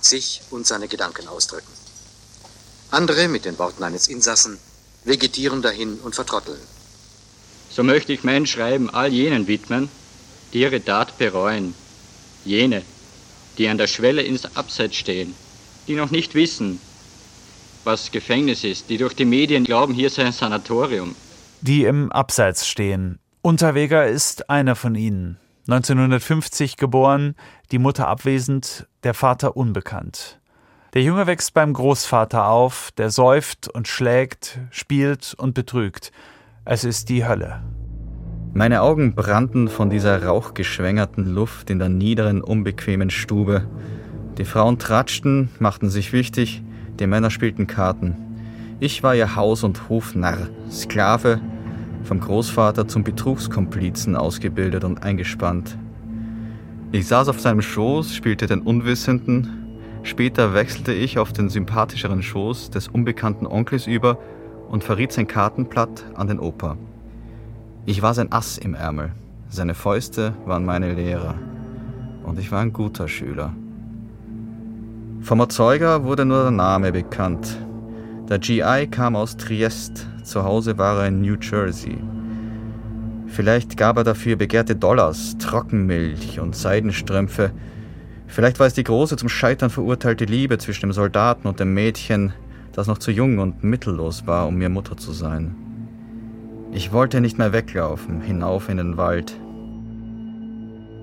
Sich 0.00 0.42
und 0.50 0.68
seine 0.68 0.86
Gedanken 0.86 1.26
ausdrücken. 1.26 1.72
Andere, 2.92 3.26
mit 3.26 3.44
den 3.44 3.58
Worten 3.58 3.82
eines 3.82 4.06
Insassen, 4.06 4.56
vegetieren 5.04 5.62
dahin 5.62 5.98
und 6.04 6.14
vertrotteln. 6.14 6.60
So 7.70 7.82
möchte 7.82 8.12
ich 8.12 8.22
mein 8.22 8.46
Schreiben 8.46 8.88
all 8.90 9.12
jenen 9.12 9.48
widmen, 9.48 9.88
ihre 10.54 10.84
Tat 10.84 11.18
bereuen, 11.18 11.74
jene, 12.44 12.82
die 13.58 13.68
an 13.68 13.78
der 13.78 13.86
Schwelle 13.86 14.22
ins 14.22 14.56
Abseits 14.56 14.96
stehen, 14.96 15.34
die 15.88 15.94
noch 15.94 16.10
nicht 16.10 16.34
wissen, 16.34 16.80
was 17.84 18.12
Gefängnis 18.12 18.64
ist, 18.64 18.90
die 18.90 18.98
durch 18.98 19.14
die 19.14 19.24
Medien 19.24 19.64
glauben, 19.64 19.94
hier 19.94 20.10
sei 20.10 20.24
ein 20.24 20.32
Sanatorium. 20.32 21.14
Die 21.60 21.84
im 21.84 22.10
Abseits 22.12 22.66
stehen. 22.66 23.18
Unterweger 23.42 24.06
ist 24.06 24.50
einer 24.50 24.76
von 24.76 24.94
ihnen. 24.94 25.38
1950 25.68 26.76
geboren, 26.76 27.34
die 27.70 27.78
Mutter 27.78 28.08
abwesend, 28.08 28.86
der 29.04 29.14
Vater 29.14 29.56
unbekannt. 29.56 30.40
Der 30.94 31.02
Junge 31.02 31.26
wächst 31.26 31.54
beim 31.54 31.72
Großvater 31.72 32.46
auf, 32.46 32.90
der 32.98 33.10
säuft 33.10 33.68
und 33.68 33.88
schlägt, 33.88 34.58
spielt 34.70 35.34
und 35.38 35.54
betrügt. 35.54 36.12
Es 36.64 36.84
ist 36.84 37.08
die 37.08 37.24
Hölle. 37.26 37.62
Meine 38.54 38.82
Augen 38.82 39.14
brannten 39.14 39.68
von 39.68 39.88
dieser 39.88 40.26
rauchgeschwängerten 40.26 41.24
Luft 41.24 41.70
in 41.70 41.78
der 41.78 41.88
niederen, 41.88 42.42
unbequemen 42.42 43.08
Stube. 43.08 43.66
Die 44.36 44.44
Frauen 44.44 44.78
tratschten, 44.78 45.48
machten 45.58 45.88
sich 45.88 46.12
wichtig, 46.12 46.62
die 47.00 47.06
Männer 47.06 47.30
spielten 47.30 47.66
Karten. 47.66 48.14
Ich 48.78 49.02
war 49.02 49.14
ihr 49.14 49.36
Haus- 49.36 49.64
und 49.64 49.88
Hofnarr, 49.88 50.48
Sklave, 50.70 51.40
vom 52.04 52.20
Großvater 52.20 52.86
zum 52.86 53.04
Betrugskomplizen 53.04 54.16
ausgebildet 54.16 54.84
und 54.84 55.02
eingespannt. 55.02 55.78
Ich 56.90 57.06
saß 57.06 57.30
auf 57.30 57.40
seinem 57.40 57.62
Schoß, 57.62 58.14
spielte 58.14 58.48
den 58.48 58.60
Unwissenden, 58.60 59.78
später 60.02 60.52
wechselte 60.52 60.92
ich 60.92 61.18
auf 61.18 61.32
den 61.32 61.48
sympathischeren 61.48 62.22
Schoß 62.22 62.68
des 62.68 62.88
unbekannten 62.88 63.46
Onkels 63.46 63.86
über 63.86 64.18
und 64.68 64.84
verriet 64.84 65.12
sein 65.12 65.26
Kartenblatt 65.26 66.04
an 66.14 66.28
den 66.28 66.38
Opa. 66.38 66.76
Ich 67.84 68.00
war 68.00 68.14
sein 68.14 68.30
Ass 68.30 68.58
im 68.58 68.74
Ärmel, 68.74 69.10
seine 69.48 69.74
Fäuste 69.74 70.34
waren 70.46 70.64
meine 70.64 70.94
Lehrer 70.94 71.34
und 72.22 72.38
ich 72.38 72.52
war 72.52 72.60
ein 72.60 72.72
guter 72.72 73.08
Schüler. 73.08 73.52
Vom 75.20 75.40
Erzeuger 75.40 76.04
wurde 76.04 76.24
nur 76.24 76.42
der 76.42 76.52
Name 76.52 76.92
bekannt. 76.92 77.58
Der 78.28 78.38
GI 78.38 78.86
kam 78.88 79.16
aus 79.16 79.36
Triest, 79.36 80.06
zu 80.22 80.44
Hause 80.44 80.78
war 80.78 81.00
er 81.00 81.08
in 81.08 81.22
New 81.22 81.34
Jersey. 81.40 81.98
Vielleicht 83.26 83.76
gab 83.76 83.96
er 83.96 84.04
dafür 84.04 84.36
begehrte 84.36 84.76
Dollars, 84.76 85.36
Trockenmilch 85.38 86.38
und 86.38 86.54
Seidenstrümpfe. 86.54 87.50
Vielleicht 88.28 88.60
war 88.60 88.68
es 88.68 88.74
die 88.74 88.84
große 88.84 89.16
zum 89.16 89.28
Scheitern 89.28 89.70
verurteilte 89.70 90.24
Liebe 90.24 90.56
zwischen 90.58 90.82
dem 90.82 90.92
Soldaten 90.92 91.48
und 91.48 91.58
dem 91.58 91.74
Mädchen, 91.74 92.32
das 92.72 92.86
noch 92.86 92.98
zu 92.98 93.10
jung 93.10 93.38
und 93.38 93.64
mittellos 93.64 94.24
war, 94.24 94.46
um 94.46 94.54
mir 94.54 94.68
Mutter 94.68 94.96
zu 94.96 95.10
sein. 95.12 95.56
Ich 96.74 96.90
wollte 96.90 97.20
nicht 97.20 97.36
mehr 97.36 97.52
weglaufen, 97.52 98.22
hinauf 98.22 98.70
in 98.70 98.78
den 98.78 98.96
Wald. 98.96 99.38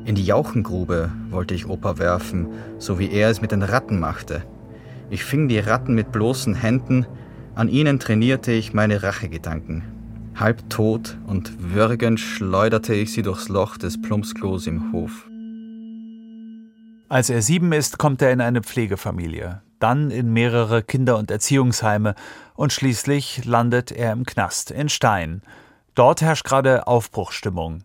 In 0.05 0.15
die 0.15 0.25
Jauchengrube 0.25 1.11
wollte 1.29 1.53
ich 1.53 1.69
Opa 1.69 1.99
werfen, 1.99 2.47
so 2.79 2.97
wie 2.97 3.11
er 3.11 3.29
es 3.29 3.39
mit 3.39 3.51
den 3.51 3.61
Ratten 3.61 3.99
machte. 3.99 4.41
Ich 5.11 5.23
fing 5.23 5.47
die 5.47 5.59
Ratten 5.59 5.93
mit 5.93 6.11
bloßen 6.11 6.55
Händen, 6.55 7.05
an 7.53 7.69
ihnen 7.69 7.99
trainierte 7.99 8.51
ich 8.51 8.73
meine 8.73 9.03
Rachegedanken. 9.03 9.83
Halb 10.35 10.67
tot 10.71 11.17
und 11.27 11.51
würgend 11.75 12.19
schleuderte 12.19 12.95
ich 12.95 13.13
sie 13.13 13.21
durchs 13.21 13.47
Loch 13.47 13.77
des 13.77 14.01
Plumpsklos 14.01 14.65
im 14.65 14.91
Hof. 14.91 15.29
Als 17.09 17.29
er 17.29 17.43
sieben 17.43 17.73
ist, 17.73 17.99
kommt 17.99 18.23
er 18.23 18.31
in 18.31 18.41
eine 18.41 18.63
Pflegefamilie, 18.63 19.61
dann 19.79 20.12
in 20.12 20.31
mehrere 20.31 20.83
Kinder- 20.83 21.17
und 21.17 21.31
Erziehungsheime 21.31 22.15
und 22.55 22.74
schließlich 22.74 23.45
landet 23.45 23.91
er 23.91 24.12
im 24.12 24.25
Knast 24.25 24.71
in 24.71 24.89
Stein. 24.89 25.41
Dort 25.95 26.21
herrscht 26.21 26.45
gerade 26.45 26.88
Aufbruchstimmung. 26.88 27.83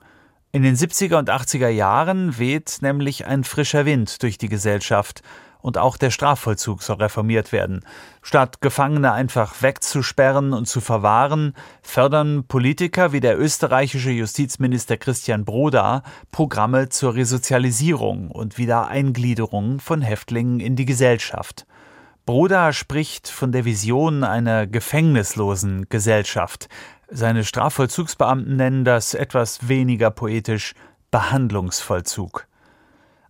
In 0.52 0.62
den 0.62 0.76
70er 0.76 1.18
und 1.18 1.30
80er 1.30 1.68
Jahren 1.68 2.38
weht 2.38 2.78
nämlich 2.80 3.26
ein 3.26 3.42
frischer 3.42 3.86
Wind 3.86 4.22
durch 4.22 4.38
die 4.38 4.48
Gesellschaft 4.48 5.22
und 5.64 5.78
auch 5.78 5.96
der 5.96 6.10
Strafvollzug 6.10 6.82
soll 6.82 6.96
reformiert 6.96 7.50
werden. 7.50 7.86
Statt 8.20 8.60
Gefangene 8.60 9.12
einfach 9.12 9.62
wegzusperren 9.62 10.52
und 10.52 10.68
zu 10.68 10.82
verwahren, 10.82 11.54
fördern 11.82 12.44
Politiker 12.46 13.12
wie 13.12 13.20
der 13.20 13.40
österreichische 13.40 14.10
Justizminister 14.10 14.98
Christian 14.98 15.46
Broda 15.46 16.02
Programme 16.30 16.90
zur 16.90 17.14
Resozialisierung 17.14 18.30
und 18.30 18.58
Wiedereingliederung 18.58 19.80
von 19.80 20.02
Häftlingen 20.02 20.60
in 20.60 20.76
die 20.76 20.84
Gesellschaft. 20.84 21.66
Broda 22.26 22.72
spricht 22.72 23.28
von 23.28 23.52
der 23.52 23.66
Vision 23.66 24.24
einer 24.24 24.66
gefängnislosen 24.66 25.90
Gesellschaft. 25.90 26.70
Seine 27.10 27.44
Strafvollzugsbeamten 27.44 28.56
nennen 28.56 28.86
das 28.86 29.12
etwas 29.12 29.68
weniger 29.68 30.10
poetisch 30.10 30.72
Behandlungsvollzug. 31.10 32.46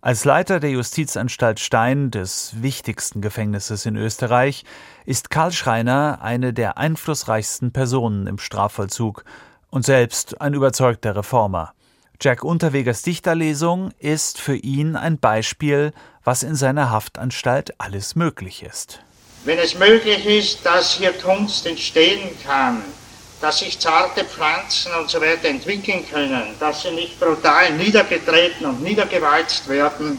Als 0.01 0.25
Leiter 0.25 0.61
der 0.61 0.71
Justizanstalt 0.71 1.59
Stein, 1.59 2.13
des 2.13 2.63
wichtigsten 2.63 3.21
Gefängnisses 3.21 3.85
in 3.85 3.97
Österreich, 3.97 4.65
ist 5.07 5.29
Karl 5.29 5.51
Schreiner 5.51 6.21
eine 6.23 6.53
der 6.53 6.79
einflussreichsten 6.79 7.73
Personen 7.73 8.29
im 8.29 8.39
Strafvollzug 8.39 9.25
und 9.71 9.85
selbst 9.85 10.41
ein 10.41 10.55
überzeugter 10.55 11.17
Reformer. 11.17 11.75
Jack 12.25 12.43
Unterwegers 12.43 13.03
Dichterlesung 13.03 13.91
ist 13.99 14.41
für 14.41 14.57
ihn 14.57 14.97
ein 14.97 15.19
Beispiel, 15.19 15.93
was 16.25 16.43
in 16.43 16.55
seiner 16.55 16.91
Haftanstalt 16.91 17.79
alles 17.79 18.17
möglich 18.17 18.63
ist. 18.63 19.01
Wenn 19.45 19.59
es 19.59 19.79
möglich 19.79 20.25
ist, 20.25 20.65
dass 20.65 20.95
hier 20.95 21.13
Kunst 21.13 21.67
entstehen 21.67 22.31
kann, 22.43 22.81
dass 23.43 23.59
sich 23.59 23.79
zarte 23.79 24.25
Pflanzen 24.25 24.91
und 24.99 25.11
so 25.11 25.21
weiter 25.21 25.49
entwickeln 25.49 26.03
können, 26.11 26.45
dass 26.59 26.85
sie 26.85 26.93
nicht 26.93 27.21
brutal 27.21 27.75
niedergetreten 27.77 28.65
und 28.65 28.83
niedergewalzt 28.83 29.69
werden, 29.69 30.17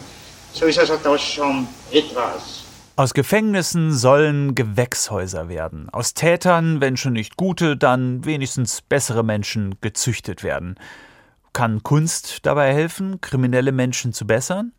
so 0.53 0.67
ist 0.67 0.77
also 0.77 0.97
das 0.97 1.23
schon 1.23 1.67
etwas. 1.91 2.65
Aus 2.97 3.15
Gefängnissen 3.15 3.91
sollen 3.91 4.53
Gewächshäuser 4.53 5.49
werden. 5.49 5.89
Aus 5.89 6.13
Tätern, 6.13 6.81
wenn 6.81 6.97
schon 6.97 7.13
nicht 7.13 7.35
gute, 7.35 7.75
dann 7.75 8.25
wenigstens 8.25 8.83
bessere 8.83 9.23
Menschen 9.23 9.77
gezüchtet 9.81 10.43
werden. 10.43 10.77
Kann 11.55 11.83
Kunst 11.83 12.45
dabei 12.45 12.73
helfen, 12.73 13.21
kriminelle 13.21 13.71
Menschen 13.71 14.11
zu 14.11 14.27
bessern? 14.27 14.73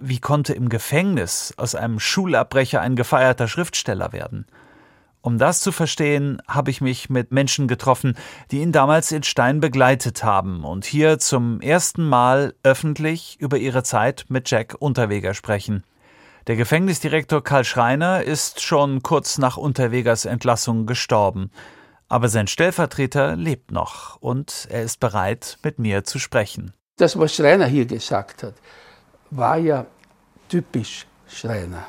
Wie 0.00 0.18
konnte 0.18 0.54
im 0.54 0.70
Gefängnis 0.70 1.52
aus 1.58 1.74
einem 1.74 2.00
Schulabbrecher 2.00 2.80
ein 2.80 2.96
gefeierter 2.96 3.48
Schriftsteller 3.48 4.14
werden? 4.14 4.46
Um 5.20 5.36
das 5.36 5.60
zu 5.60 5.72
verstehen, 5.72 6.40
habe 6.48 6.70
ich 6.70 6.80
mich 6.80 7.10
mit 7.10 7.32
Menschen 7.32 7.68
getroffen, 7.68 8.16
die 8.50 8.62
ihn 8.62 8.72
damals 8.72 9.12
in 9.12 9.24
Stein 9.24 9.60
begleitet 9.60 10.24
haben 10.24 10.64
und 10.64 10.86
hier 10.86 11.18
zum 11.18 11.60
ersten 11.60 12.08
Mal 12.08 12.54
öffentlich 12.62 13.36
über 13.38 13.58
ihre 13.58 13.82
Zeit 13.82 14.24
mit 14.28 14.50
Jack 14.50 14.76
Unterweger 14.78 15.34
sprechen. 15.34 15.84
Der 16.46 16.56
Gefängnisdirektor 16.56 17.44
Karl 17.44 17.64
Schreiner 17.64 18.22
ist 18.22 18.62
schon 18.62 19.02
kurz 19.02 19.36
nach 19.36 19.58
Unterwegers 19.58 20.24
Entlassung 20.24 20.86
gestorben. 20.86 21.50
Aber 22.08 22.28
sein 22.28 22.46
Stellvertreter 22.46 23.36
lebt 23.36 23.70
noch 23.70 24.16
und 24.20 24.68
er 24.70 24.82
ist 24.82 25.00
bereit, 25.00 25.58
mit 25.62 25.78
mir 25.78 26.04
zu 26.04 26.18
sprechen. 26.18 26.72
Das, 26.96 27.18
was 27.18 27.34
Schreiner 27.34 27.66
hier 27.66 27.86
gesagt 27.86 28.42
hat, 28.42 28.54
war 29.30 29.56
ja 29.56 29.86
typisch 30.48 31.06
Schreiner. 31.26 31.84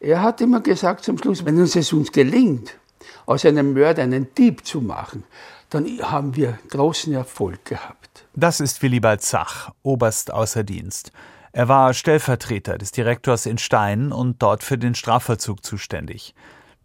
Er 0.00 0.22
hat 0.22 0.40
immer 0.40 0.60
gesagt 0.60 1.04
zum 1.04 1.18
Schluss, 1.18 1.44
wenn 1.44 1.60
uns 1.60 1.76
es 1.76 1.92
uns 1.92 2.10
gelingt, 2.12 2.78
aus 3.26 3.44
einem 3.44 3.74
Mörder 3.74 4.02
einen 4.02 4.32
Dieb 4.34 4.64
zu 4.64 4.80
machen, 4.80 5.24
dann 5.70 5.86
haben 6.00 6.36
wir 6.36 6.58
großen 6.70 7.12
Erfolg 7.12 7.64
gehabt. 7.64 8.24
Das 8.34 8.60
ist 8.60 8.82
Willibald 8.82 9.22
Zach, 9.22 9.72
Oberst 9.82 10.32
außer 10.32 10.64
Dienst. 10.64 11.12
Er 11.52 11.68
war 11.68 11.94
Stellvertreter 11.94 12.78
des 12.78 12.92
Direktors 12.92 13.46
in 13.46 13.58
Stein 13.58 14.12
und 14.12 14.42
dort 14.42 14.62
für 14.62 14.78
den 14.78 14.94
Strafvollzug 14.94 15.64
zuständig. 15.64 16.34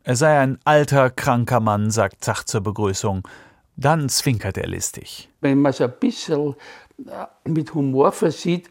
Er 0.03 0.15
sei 0.15 0.39
ein 0.39 0.57
alter, 0.65 1.11
kranker 1.11 1.59
Mann, 1.59 1.91
sagt 1.91 2.23
Zach 2.23 2.43
zur 2.43 2.61
Begrüßung. 2.61 3.21
Dann 3.75 4.09
zwinkert 4.09 4.57
er 4.57 4.67
listig. 4.67 5.29
Wenn 5.41 5.61
man 5.61 5.69
es 5.69 5.81
ein 5.81 5.93
bisschen 5.99 6.55
äh, 7.05 7.27
mit 7.49 7.75
Humor 7.75 8.11
versieht, 8.11 8.67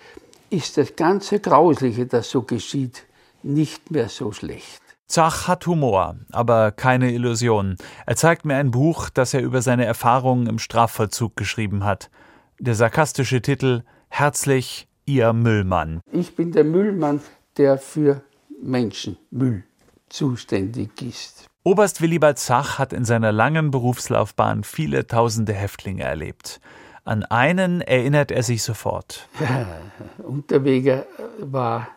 ist 0.51 0.77
das 0.77 0.97
ganze 0.97 1.39
Grausliche, 1.39 2.07
das 2.07 2.31
so 2.31 2.43
geschieht, 2.43 3.05
nicht 3.45 3.93
mehr 3.93 4.09
so 4.09 4.33
schlecht. 4.33 4.83
Zach 5.07 5.47
hat 5.47 5.67
Humor, 5.69 6.17
aber 6.33 6.73
keine 6.73 7.13
Illusionen. 7.13 7.77
Er 8.07 8.17
zeigt 8.17 8.45
mir 8.45 8.57
ein 8.57 8.73
Buch, 8.73 9.09
das 9.09 9.33
er 9.33 9.41
über 9.41 9.63
seine 9.63 9.85
Erfahrungen 9.85 10.49
im 10.49 10.59
Strafvollzug 10.59 11.37
geschrieben 11.37 11.85
hat. 11.85 12.11
Der 12.59 12.75
sarkastische 12.75 13.41
Titel 13.41 13.83
Herzlich, 14.09 14.89
Ihr 15.07 15.33
Müllmann. 15.33 16.01
Ich 16.13 16.35
bin 16.35 16.51
der 16.51 16.65
Müllmann, 16.65 17.21
der 17.57 17.79
für 17.79 18.23
Menschenmüll 18.61 19.65
zuständig 20.11 21.01
ist. 21.01 21.47
Oberst 21.63 22.01
Willibald 22.01 22.39
Zach 22.39 22.79
hat 22.79 22.93
in 22.93 23.05
seiner 23.05 23.33
langen 23.33 23.71
Berufslaufbahn 23.71 24.65
viele 24.65 25.07
tausende 25.07 25.53
Häftlinge 25.53 26.05
erlebt. 26.05 26.61
An 27.05 27.25
einen 27.25 27.81
erinnert 27.81 28.31
er 28.31 28.43
sich 28.43 28.63
sofort. 28.63 29.29
Ja, 29.41 29.67
Unterweger 30.23 31.07
war 31.39 31.89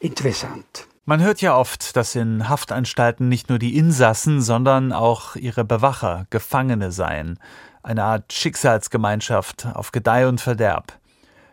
interessant. 0.00 0.86
Man 1.04 1.20
hört 1.20 1.40
ja 1.40 1.56
oft, 1.56 1.96
dass 1.96 2.14
in 2.14 2.48
Haftanstalten 2.48 3.28
nicht 3.28 3.48
nur 3.48 3.58
die 3.58 3.76
Insassen, 3.76 4.40
sondern 4.40 4.92
auch 4.92 5.34
ihre 5.34 5.64
Bewacher 5.64 6.26
Gefangene 6.30 6.92
seien. 6.92 7.40
Eine 7.82 8.04
Art 8.04 8.32
Schicksalsgemeinschaft 8.32 9.66
auf 9.74 9.90
Gedeih 9.90 10.28
und 10.28 10.40
Verderb. 10.40 10.92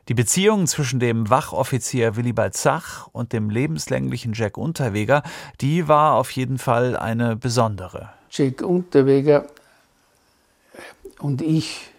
Die 0.10 0.16
Beziehung 0.16 0.66
zwischen 0.66 1.00
dem 1.00 1.30
Wachoffizier 1.30 2.16
Willibald 2.16 2.56
Zach 2.56 3.08
und 3.12 3.32
dem 3.32 3.52
lebenslänglichen 3.52 4.34
Jack 4.34 4.58
Unterweger, 4.58 5.22
die 5.62 5.88
war 5.88 6.16
auf 6.16 6.32
jeden 6.32 6.58
Fall 6.58 6.98
eine 6.98 7.36
besondere. 7.36 8.10
Jack 8.32 8.64
Unterweger 8.64 9.46
und 11.20 11.44
ich, 11.44 11.92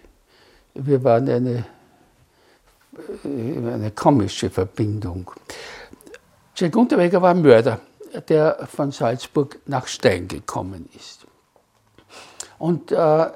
wir 0.75 1.05
waren 1.05 1.29
eine, 1.29 1.65
eine 3.23 3.93
komische 3.93 4.51
Verbindung. 4.51 5.31
Jack 6.57 6.75
Unterweger 6.75 7.23
war 7.23 7.31
ein 7.31 7.43
Mörder, 7.43 7.81
der 8.29 8.67
von 8.67 8.91
Salzburg 8.91 9.61
nach 9.67 9.87
Stein 9.87 10.27
gekommen 10.27 10.89
ist. 10.97 11.29
Und 12.59 12.91
äh, 12.91 13.27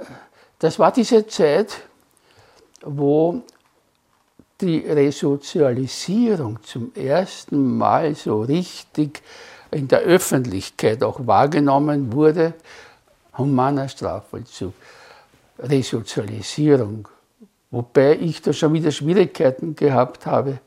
das 0.58 0.80
war 0.80 0.90
diese 0.90 1.28
Zeit, 1.28 1.80
wo 2.82 3.40
die 4.60 4.78
Resozialisierung 4.78 6.62
zum 6.62 6.92
ersten 6.94 7.76
Mal 7.76 8.14
so 8.14 8.42
richtig 8.42 9.22
in 9.70 9.88
der 9.88 10.00
Öffentlichkeit 10.00 11.02
auch 11.02 11.26
wahrgenommen 11.26 12.12
wurde. 12.12 12.54
Humaner 13.36 13.88
Strafvollzug, 13.88 14.74
Resozialisierung. 15.58 17.08
Wobei 17.70 18.16
ich 18.16 18.40
da 18.40 18.52
schon 18.52 18.72
wieder 18.72 18.92
Schwierigkeiten 18.92 19.74
gehabt 19.74 20.26
habe, 20.26 20.60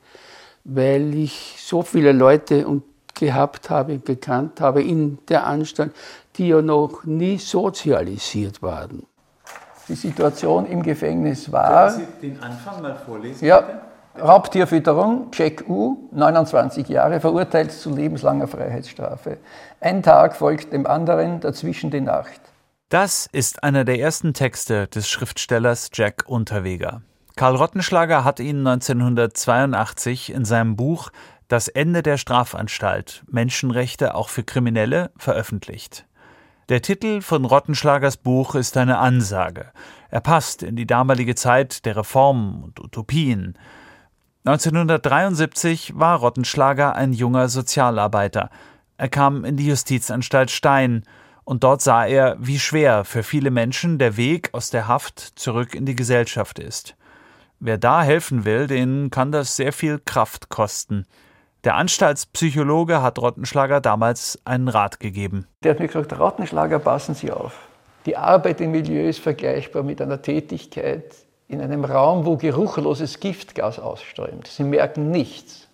weil 0.65 1.13
ich 1.15 1.55
so 1.57 1.81
viele 1.81 2.11
Leute 2.11 2.65
gehabt 3.13 3.69
habe, 3.69 3.99
gekannt 3.99 4.59
habe 4.59 4.83
in 4.83 5.17
der 5.29 5.47
Anstalt, 5.47 5.93
die 6.35 6.49
ja 6.49 6.61
noch 6.61 7.05
nie 7.05 7.37
sozialisiert 7.37 8.61
waren. 8.61 9.03
Die 9.87 9.95
Situation 9.95 10.65
im 10.65 10.83
Gefängnis 10.83 11.51
war. 11.51 11.91
Können 11.91 12.07
Sie 12.21 12.29
den 12.29 12.43
Anfang 12.43 12.81
mal 12.81 12.95
vorlesen? 12.95 13.45
Ja. 13.45 13.63
Raubtierfütterung, 14.19 15.27
Jack 15.31 15.69
U, 15.69 16.09
29 16.11 16.89
Jahre, 16.89 17.19
verurteilt 17.19 17.71
zu 17.71 17.93
lebenslanger 17.93 18.47
Freiheitsstrafe. 18.47 19.37
Ein 19.79 20.01
Tag 20.01 20.35
folgt 20.35 20.73
dem 20.73 20.87
anderen, 20.87 21.39
dazwischen 21.39 21.91
die 21.91 22.01
Nacht. 22.01 22.41
Das 22.89 23.27
ist 23.31 23.63
einer 23.63 23.83
der 23.83 23.99
ersten 23.99 24.33
Texte 24.33 24.87
des 24.87 25.07
Schriftstellers 25.07 25.89
Jack 25.93 26.23
Unterweger. 26.25 27.01
Karl 27.35 27.55
Rottenschlager 27.55 28.23
hat 28.23 28.39
ihn 28.39 28.65
1982 28.65 30.33
in 30.33 30.43
seinem 30.43 30.75
Buch 30.75 31.11
Das 31.47 31.67
Ende 31.67 32.01
der 32.01 32.17
Strafanstalt 32.17 33.23
Menschenrechte 33.29 34.15
auch 34.15 34.29
für 34.29 34.43
Kriminelle 34.43 35.11
veröffentlicht. 35.17 36.06
Der 36.69 36.81
Titel 36.81 37.21
von 37.21 37.45
Rottenschlagers 37.45 38.17
Buch 38.17 38.53
ist 38.53 38.75
eine 38.75 38.97
Ansage. 38.97 39.71
Er 40.09 40.19
passt 40.19 40.63
in 40.63 40.75
die 40.75 40.85
damalige 40.85 41.33
Zeit 41.33 41.85
der 41.85 41.95
Reformen 41.95 42.61
und 42.61 42.81
Utopien. 42.81 43.57
1973 44.43 45.97
war 45.97 46.19
Rottenschlager 46.19 46.93
ein 46.93 47.13
junger 47.13 47.47
Sozialarbeiter. 47.47 48.49
Er 48.97 49.07
kam 49.07 49.45
in 49.45 49.55
die 49.55 49.67
Justizanstalt 49.67 50.51
Stein 50.51 51.03
und 51.45 51.63
dort 51.63 51.81
sah 51.81 52.05
er, 52.05 52.35
wie 52.37 52.59
schwer 52.59 53.05
für 53.05 53.23
viele 53.23 53.49
Menschen 53.49 53.97
der 53.97 54.17
Weg 54.17 54.49
aus 54.51 54.69
der 54.69 54.89
Haft 54.89 55.19
zurück 55.19 55.73
in 55.73 55.85
die 55.85 55.95
Gesellschaft 55.95 56.59
ist. 56.59 56.97
Wer 57.61 57.77
da 57.77 58.03
helfen 58.03 58.43
will, 58.43 58.67
den 58.67 59.09
kann 59.09 59.31
das 59.31 59.55
sehr 59.55 59.71
viel 59.71 59.99
Kraft 59.99 60.49
kosten. 60.49 61.05
Der 61.67 61.75
Anstaltspsychologe 61.75 63.01
hat 63.01 63.19
Rottenschlager 63.19 63.81
damals 63.81 64.39
einen 64.45 64.69
Rat 64.69 65.01
gegeben. 65.01 65.49
Der 65.63 65.71
hat 65.71 65.81
mir 65.81 65.87
gesagt, 65.87 66.17
Rottenschlager, 66.17 66.79
passen 66.79 67.13
Sie 67.13 67.29
auf. 67.29 67.67
Die 68.05 68.15
Arbeit 68.15 68.61
im 68.61 68.71
Milieu 68.71 69.05
ist 69.05 69.19
vergleichbar 69.19 69.83
mit 69.83 70.01
einer 70.01 70.21
Tätigkeit 70.21 71.13
in 71.49 71.59
einem 71.59 71.83
Raum, 71.83 72.25
wo 72.25 72.37
geruchloses 72.37 73.19
Giftgas 73.19 73.79
ausströmt. 73.79 74.47
Sie 74.47 74.63
merken 74.63 75.11
nichts, 75.11 75.67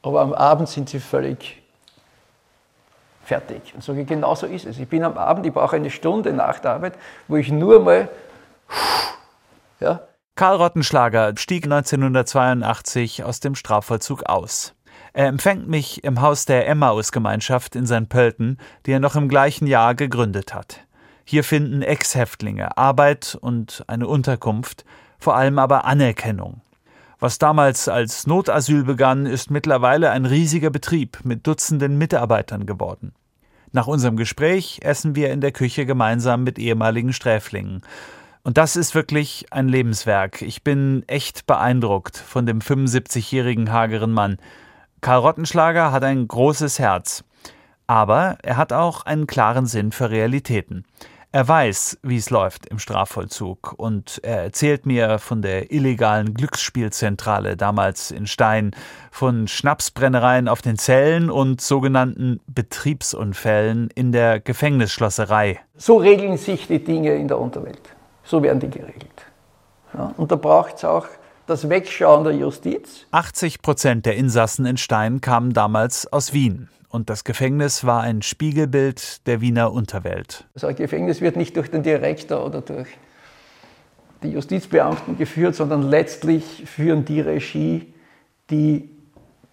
aber 0.00 0.22
am 0.22 0.32
Abend 0.32 0.70
sind 0.70 0.88
Sie 0.88 1.00
völlig 1.00 1.62
fertig. 3.22 3.74
Und 3.74 3.84
sage 3.84 4.00
ich, 4.00 4.06
genau 4.06 4.34
so 4.36 4.46
ist 4.46 4.64
es. 4.64 4.78
Ich 4.78 4.88
bin 4.88 5.04
am 5.04 5.18
Abend, 5.18 5.44
ich 5.44 5.52
brauche 5.52 5.76
eine 5.76 5.90
Stunde 5.90 6.32
nach 6.32 6.60
der 6.60 6.70
Arbeit, 6.70 6.94
wo 7.28 7.36
ich 7.36 7.52
nur 7.52 7.80
mal 7.80 8.08
ja, 9.80 10.00
Karl 10.38 10.56
Rottenschlager 10.56 11.32
stieg 11.36 11.64
1982 11.64 13.24
aus 13.24 13.40
dem 13.40 13.54
Strafvollzug 13.54 14.24
aus. 14.24 14.75
Er 15.16 15.28
empfängt 15.28 15.66
mich 15.66 16.04
im 16.04 16.20
Haus 16.20 16.44
der 16.44 16.68
Emmaus-Gemeinschaft 16.68 17.74
in 17.74 17.86
St. 17.86 18.10
Pölten, 18.10 18.58
die 18.84 18.92
er 18.92 19.00
noch 19.00 19.16
im 19.16 19.30
gleichen 19.30 19.66
Jahr 19.66 19.94
gegründet 19.94 20.52
hat. 20.52 20.80
Hier 21.24 21.42
finden 21.42 21.80
Ex-Häftlinge 21.80 22.76
Arbeit 22.76 23.34
und 23.40 23.82
eine 23.86 24.08
Unterkunft, 24.08 24.84
vor 25.18 25.34
allem 25.34 25.58
aber 25.58 25.86
Anerkennung. 25.86 26.60
Was 27.18 27.38
damals 27.38 27.88
als 27.88 28.26
Notasyl 28.26 28.84
begann, 28.84 29.24
ist 29.24 29.50
mittlerweile 29.50 30.10
ein 30.10 30.26
riesiger 30.26 30.68
Betrieb 30.68 31.20
mit 31.24 31.46
Dutzenden 31.46 31.96
Mitarbeitern 31.96 32.66
geworden. 32.66 33.14
Nach 33.72 33.86
unserem 33.86 34.18
Gespräch 34.18 34.80
essen 34.82 35.14
wir 35.14 35.30
in 35.30 35.40
der 35.40 35.52
Küche 35.52 35.86
gemeinsam 35.86 36.44
mit 36.44 36.58
ehemaligen 36.58 37.14
Sträflingen 37.14 37.80
und 38.46 38.58
das 38.58 38.76
ist 38.76 38.94
wirklich 38.94 39.46
ein 39.50 39.68
Lebenswerk. 39.68 40.40
Ich 40.40 40.62
bin 40.62 41.02
echt 41.08 41.46
beeindruckt 41.46 42.16
von 42.16 42.46
dem 42.46 42.60
75-jährigen 42.60 43.72
hageren 43.72 44.12
Mann. 44.12 44.38
Karl 45.00 45.20
Rottenschlager 45.20 45.92
hat 45.92 46.04
ein 46.04 46.26
großes 46.26 46.78
Herz. 46.78 47.24
Aber 47.86 48.38
er 48.42 48.56
hat 48.56 48.72
auch 48.72 49.06
einen 49.06 49.26
klaren 49.26 49.66
Sinn 49.66 49.92
für 49.92 50.10
Realitäten. 50.10 50.84
Er 51.36 51.46
weiß, 51.46 51.98
wie 52.02 52.16
es 52.16 52.30
läuft 52.30 52.64
im 52.64 52.78
Strafvollzug 52.78 53.74
und 53.76 54.20
er 54.22 54.44
erzählt 54.44 54.86
mir 54.86 55.18
von 55.18 55.42
der 55.42 55.70
illegalen 55.70 56.32
Glücksspielzentrale 56.32 57.58
damals 57.58 58.10
in 58.10 58.26
Stein, 58.26 58.70
von 59.10 59.46
Schnapsbrennereien 59.46 60.48
auf 60.48 60.62
den 60.62 60.78
Zellen 60.78 61.28
und 61.28 61.60
sogenannten 61.60 62.40
Betriebsunfällen 62.46 63.90
in 63.94 64.12
der 64.12 64.40
Gefängnisschlosserei. 64.40 65.60
So 65.76 65.98
regeln 65.98 66.38
sich 66.38 66.68
die 66.68 66.82
Dinge 66.82 67.14
in 67.14 67.28
der 67.28 67.38
Unterwelt. 67.38 67.82
So 68.24 68.42
werden 68.42 68.60
die 68.60 68.70
geregelt. 68.70 69.26
Ja, 69.92 70.14
und 70.16 70.32
da 70.32 70.36
braucht 70.36 70.76
es 70.76 70.84
auch 70.84 71.06
das 71.46 71.68
Wegschauen 71.68 72.24
der 72.24 72.34
Justiz. 72.34 73.06
80 73.10 73.62
Prozent 73.62 74.06
der 74.06 74.16
Insassen 74.16 74.66
in 74.66 74.76
Stein 74.76 75.20
kamen 75.20 75.52
damals 75.52 76.12
aus 76.12 76.32
Wien. 76.32 76.68
Und 76.88 77.10
das 77.10 77.24
Gefängnis 77.24 77.84
war 77.84 78.02
ein 78.02 78.22
Spiegelbild 78.22 79.26
der 79.26 79.40
Wiener 79.40 79.72
Unterwelt. 79.72 80.46
Also 80.54 80.66
ein 80.68 80.76
Gefängnis 80.76 81.20
wird 81.20 81.36
nicht 81.36 81.56
durch 81.56 81.70
den 81.70 81.82
Direktor 81.82 82.44
oder 82.44 82.60
durch 82.60 82.88
die 84.22 84.30
Justizbeamten 84.30 85.18
geführt, 85.18 85.54
sondern 85.54 85.82
letztlich 85.82 86.64
führen 86.66 87.04
die 87.04 87.20
Regie, 87.20 87.92
die 88.50 88.88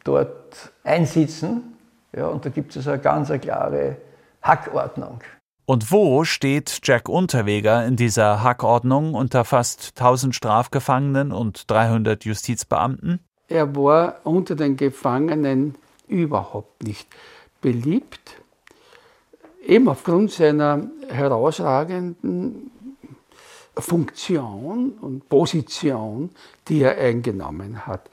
dort 0.04 0.72
einsitzen. 0.84 1.76
Ja, 2.16 2.28
und 2.28 2.46
da 2.46 2.50
gibt 2.50 2.72
es 2.72 2.78
also 2.78 2.92
eine 2.92 3.02
ganz 3.02 3.30
eine 3.30 3.40
klare 3.40 3.98
Hackordnung. 4.42 5.20
Und 5.66 5.94
wo 5.94 6.26
steht 6.26 6.82
Jack 6.84 7.08
Unterweger 7.08 7.86
in 7.86 7.96
dieser 7.96 8.44
Hackordnung 8.44 9.14
unter 9.14 9.46
fast 9.46 9.94
1000 9.96 10.36
Strafgefangenen 10.36 11.32
und 11.32 11.72
300 11.72 12.26
Justizbeamten? 12.26 13.20
Er 13.48 13.74
war 13.76 14.18
unter 14.26 14.56
den 14.56 14.76
Gefangenen 14.76 15.76
überhaupt 16.10 16.84
nicht 16.84 17.08
beliebt, 17.62 18.42
eben 19.66 19.88
aufgrund 19.88 20.32
seiner 20.32 20.82
herausragenden 21.08 22.72
Funktion 23.78 24.92
und 25.00 25.30
Position, 25.30 26.32
die 26.68 26.82
er 26.82 26.98
eingenommen 26.98 27.88
hat. 27.88 28.10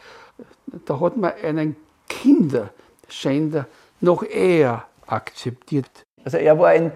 Da 0.85 1.01
hat 1.01 1.17
man 1.17 1.33
einen 1.43 1.75
Kinderschänder 2.09 3.67
noch 4.01 4.23
eher 4.23 4.85
akzeptiert. 5.09 5.91
Also 6.25 6.37
er 6.37 6.57
war 6.59 6.69
ein 6.69 6.93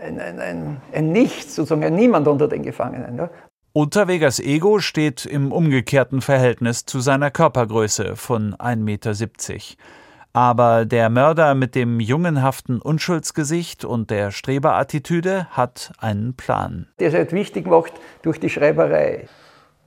ein, 0.00 0.20
ein, 0.20 0.40
ein, 0.40 0.76
ein 0.92 1.12
Nichts, 1.12 1.54
sozusagen 1.54 1.84
ein 1.84 1.94
Niemand 1.94 2.28
unter 2.28 2.48
den 2.48 2.62
Gefangenen. 2.62 3.16
Ja. 3.16 3.30
Unterwegers 3.72 4.40
Ego 4.40 4.80
steht 4.80 5.26
im 5.26 5.52
umgekehrten 5.52 6.22
Verhältnis 6.22 6.86
zu 6.86 7.00
seiner 7.00 7.30
Körpergröße 7.30 8.16
von 8.16 8.54
1,70 8.56 8.76
Meter. 8.76 9.14
Aber 10.32 10.84
der 10.84 11.10
Mörder 11.10 11.54
mit 11.54 11.74
dem 11.74 12.00
jungenhaften 12.00 12.80
Unschuldsgesicht 12.80 13.84
und 13.84 14.10
der 14.10 14.30
Streberattitüde 14.30 15.46
hat 15.50 15.92
einen 15.98 16.34
Plan. 16.34 16.88
Der 16.98 17.10
sich 17.10 17.18
halt 17.18 17.32
wichtig 17.32 17.66
macht 17.66 17.92
durch 18.22 18.38
die 18.38 18.48
Schreiberei. 18.48 19.28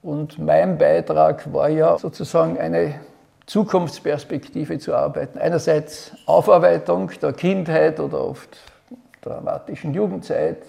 Und 0.01 0.39
mein 0.39 0.77
Beitrag 0.77 1.51
war 1.53 1.69
ja 1.69 1.97
sozusagen 1.97 2.57
eine 2.57 2.95
Zukunftsperspektive 3.45 4.79
zu 4.79 4.93
arbeiten. 4.93 5.37
Einerseits 5.37 6.11
Aufarbeitung 6.25 7.11
der 7.21 7.33
Kindheit 7.33 7.99
oder 7.99 8.21
oft 8.25 8.72
dramatischen 9.23 9.93
Jugendzeit. 9.93 10.63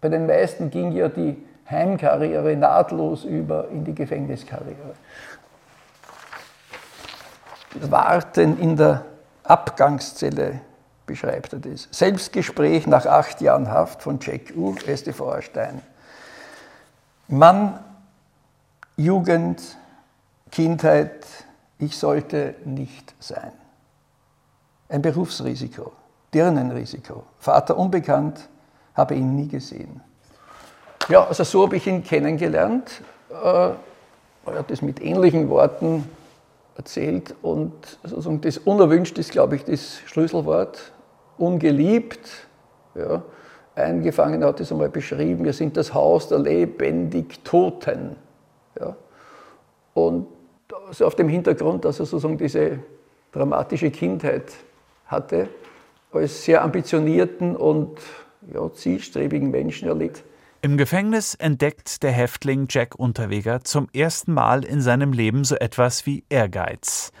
Bei 0.00 0.08
den 0.08 0.26
meisten 0.26 0.70
ging 0.70 0.92
ja 0.92 1.08
die 1.08 1.36
Heimkarriere 1.70 2.56
nahtlos 2.56 3.24
über 3.24 3.68
in 3.68 3.84
die 3.84 3.94
Gefängniskarriere. 3.94 4.94
Warten 7.80 8.58
in 8.60 8.76
der 8.76 9.04
Abgangszelle 9.42 10.60
beschreibt 11.06 11.52
er 11.52 11.58
das. 11.58 11.88
Selbstgespräch 11.90 12.86
nach 12.86 13.06
acht 13.06 13.40
Jahren 13.40 13.70
Haft 13.70 14.02
von 14.02 14.18
Jack 14.20 14.54
U. 14.56 14.74
StV 14.76 15.40
Stein. 15.42 15.82
Mann, 17.28 17.78
Jugend, 18.96 19.60
Kindheit, 20.50 21.26
ich 21.78 21.98
sollte 21.98 22.54
nicht 22.64 23.14
sein. 23.18 23.52
Ein 24.88 25.02
Berufsrisiko. 25.02 25.92
Dirnenrisiko. 26.34 27.24
Vater 27.38 27.78
unbekannt, 27.78 28.48
habe 28.94 29.14
ihn 29.14 29.36
nie 29.36 29.48
gesehen. 29.48 30.00
Ja, 31.08 31.26
also 31.26 31.44
so 31.44 31.62
habe 31.64 31.76
ich 31.76 31.86
ihn 31.86 32.02
kennengelernt. 32.02 33.02
Äh, 33.30 33.34
er 34.46 34.58
hat 34.58 34.70
das 34.70 34.82
mit 34.82 35.02
ähnlichen 35.02 35.48
Worten 35.48 36.08
erzählt 36.76 37.34
und 37.42 37.72
sozusagen 38.02 38.40
das 38.40 38.58
unerwünscht 38.58 39.18
ist, 39.18 39.30
glaube 39.30 39.56
ich, 39.56 39.64
das 39.64 40.00
Schlüsselwort. 40.06 40.92
Ungeliebt. 41.38 42.28
Ja. 42.94 43.22
Ein 43.74 44.02
Gefangener 44.02 44.46
hat 44.46 44.60
es 44.60 44.70
einmal 44.70 44.88
beschrieben, 44.88 45.44
wir 45.44 45.52
sind 45.52 45.76
das 45.76 45.92
Haus 45.94 46.28
der 46.28 46.38
lebendig 46.38 47.42
Toten. 47.44 48.16
Ja. 48.78 48.96
Und 49.94 50.28
also 50.88 51.06
auf 51.06 51.16
dem 51.16 51.28
Hintergrund, 51.28 51.84
dass 51.84 52.00
er 52.00 52.06
sozusagen 52.06 52.38
diese 52.38 52.78
dramatische 53.32 53.90
Kindheit 53.90 54.52
hatte, 55.06 55.48
als 56.14 56.44
sehr 56.44 56.62
ambitionierten 56.62 57.56
und 57.56 57.98
ja, 58.52 58.72
zielstrebigen 58.72 59.50
Menschen 59.50 59.88
erlebt. 59.88 60.24
Im 60.62 60.78
Gefängnis 60.78 61.34
entdeckt 61.34 62.02
der 62.02 62.12
Häftling 62.12 62.66
Jack 62.70 62.94
Unterweger 62.98 63.64
zum 63.64 63.88
ersten 63.92 64.32
Mal 64.32 64.64
in 64.64 64.80
seinem 64.80 65.12
Leben 65.12 65.44
so 65.44 65.56
etwas 65.56 66.06
wie 66.06 66.24
Ehrgeiz. 66.30 67.12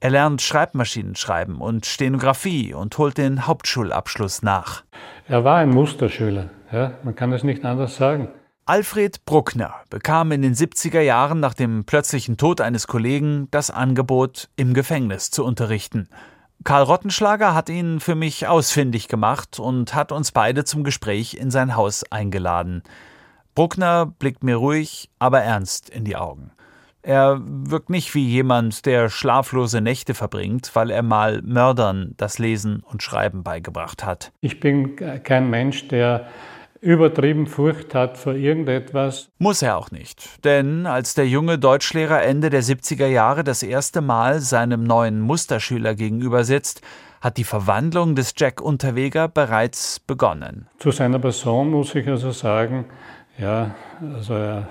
Er 0.00 0.10
lernt 0.10 0.42
Schreibmaschinen 0.42 1.14
schreiben 1.14 1.60
und 1.60 1.86
Stenografie 1.86 2.74
und 2.74 2.96
holt 2.98 3.18
den 3.18 3.46
Hauptschulabschluss 3.46 4.42
nach. 4.42 4.84
Er 5.28 5.44
war 5.44 5.58
ein 5.58 5.70
Musterschüler, 5.70 6.50
ja, 6.72 6.92
man 7.02 7.14
kann 7.14 7.32
es 7.32 7.44
nicht 7.44 7.64
anders 7.64 7.96
sagen. 7.96 8.28
Alfred 8.64 9.24
Bruckner 9.24 9.74
bekam 9.90 10.30
in 10.30 10.42
den 10.42 10.54
70er 10.54 11.00
Jahren 11.00 11.40
nach 11.40 11.54
dem 11.54 11.84
plötzlichen 11.84 12.36
Tod 12.36 12.60
eines 12.60 12.86
Kollegen 12.86 13.48
das 13.50 13.70
Angebot, 13.70 14.50
im 14.56 14.74
Gefängnis 14.74 15.30
zu 15.30 15.44
unterrichten. 15.44 16.08
Karl 16.64 16.82
Rottenschlager 16.82 17.54
hat 17.54 17.68
ihn 17.68 18.00
für 18.00 18.14
mich 18.14 18.46
ausfindig 18.46 19.08
gemacht 19.08 19.58
und 19.58 19.94
hat 19.94 20.12
uns 20.12 20.32
beide 20.32 20.64
zum 20.64 20.84
Gespräch 20.84 21.34
in 21.34 21.50
sein 21.50 21.76
Haus 21.76 22.04
eingeladen. 22.10 22.82
Bruckner 23.54 24.06
blickt 24.06 24.42
mir 24.42 24.56
ruhig, 24.56 25.10
aber 25.18 25.40
ernst 25.40 25.88
in 25.88 26.04
die 26.04 26.16
Augen. 26.16 26.50
Er 27.02 27.40
wirkt 27.42 27.90
nicht 27.90 28.14
wie 28.14 28.26
jemand, 28.26 28.84
der 28.84 29.08
schlaflose 29.08 29.80
Nächte 29.80 30.14
verbringt, 30.14 30.70
weil 30.74 30.90
er 30.90 31.02
mal 31.02 31.40
Mördern 31.42 32.14
das 32.16 32.38
Lesen 32.38 32.80
und 32.80 33.02
Schreiben 33.02 33.44
beigebracht 33.44 34.04
hat. 34.04 34.32
Ich 34.40 34.60
bin 34.60 34.96
kein 35.22 35.48
Mensch, 35.48 35.88
der 35.88 36.28
übertrieben 36.80 37.46
Furcht 37.46 37.94
hat 37.94 38.18
vor 38.18 38.34
irgendetwas. 38.34 39.30
Muss 39.38 39.62
er 39.62 39.76
auch 39.76 39.90
nicht. 39.90 40.44
Denn 40.44 40.86
als 40.86 41.14
der 41.14 41.26
junge 41.26 41.58
Deutschlehrer 41.58 42.22
Ende 42.22 42.50
der 42.50 42.62
70er 42.62 43.06
Jahre 43.06 43.44
das 43.44 43.62
erste 43.62 44.00
Mal 44.00 44.40
seinem 44.40 44.84
neuen 44.84 45.20
Musterschüler 45.20 45.94
gegenüber 45.94 46.44
sitzt, 46.44 46.82
hat 47.20 47.36
die 47.36 47.44
Verwandlung 47.44 48.14
des 48.14 48.34
Jack 48.36 48.60
Unterweger 48.60 49.28
bereits 49.28 50.00
begonnen. 50.00 50.68
Zu 50.78 50.90
seiner 50.92 51.18
Person 51.18 51.70
muss 51.70 51.94
ich 51.94 52.06
also 52.06 52.30
sagen, 52.30 52.84
ja, 53.38 53.74
also 54.14 54.62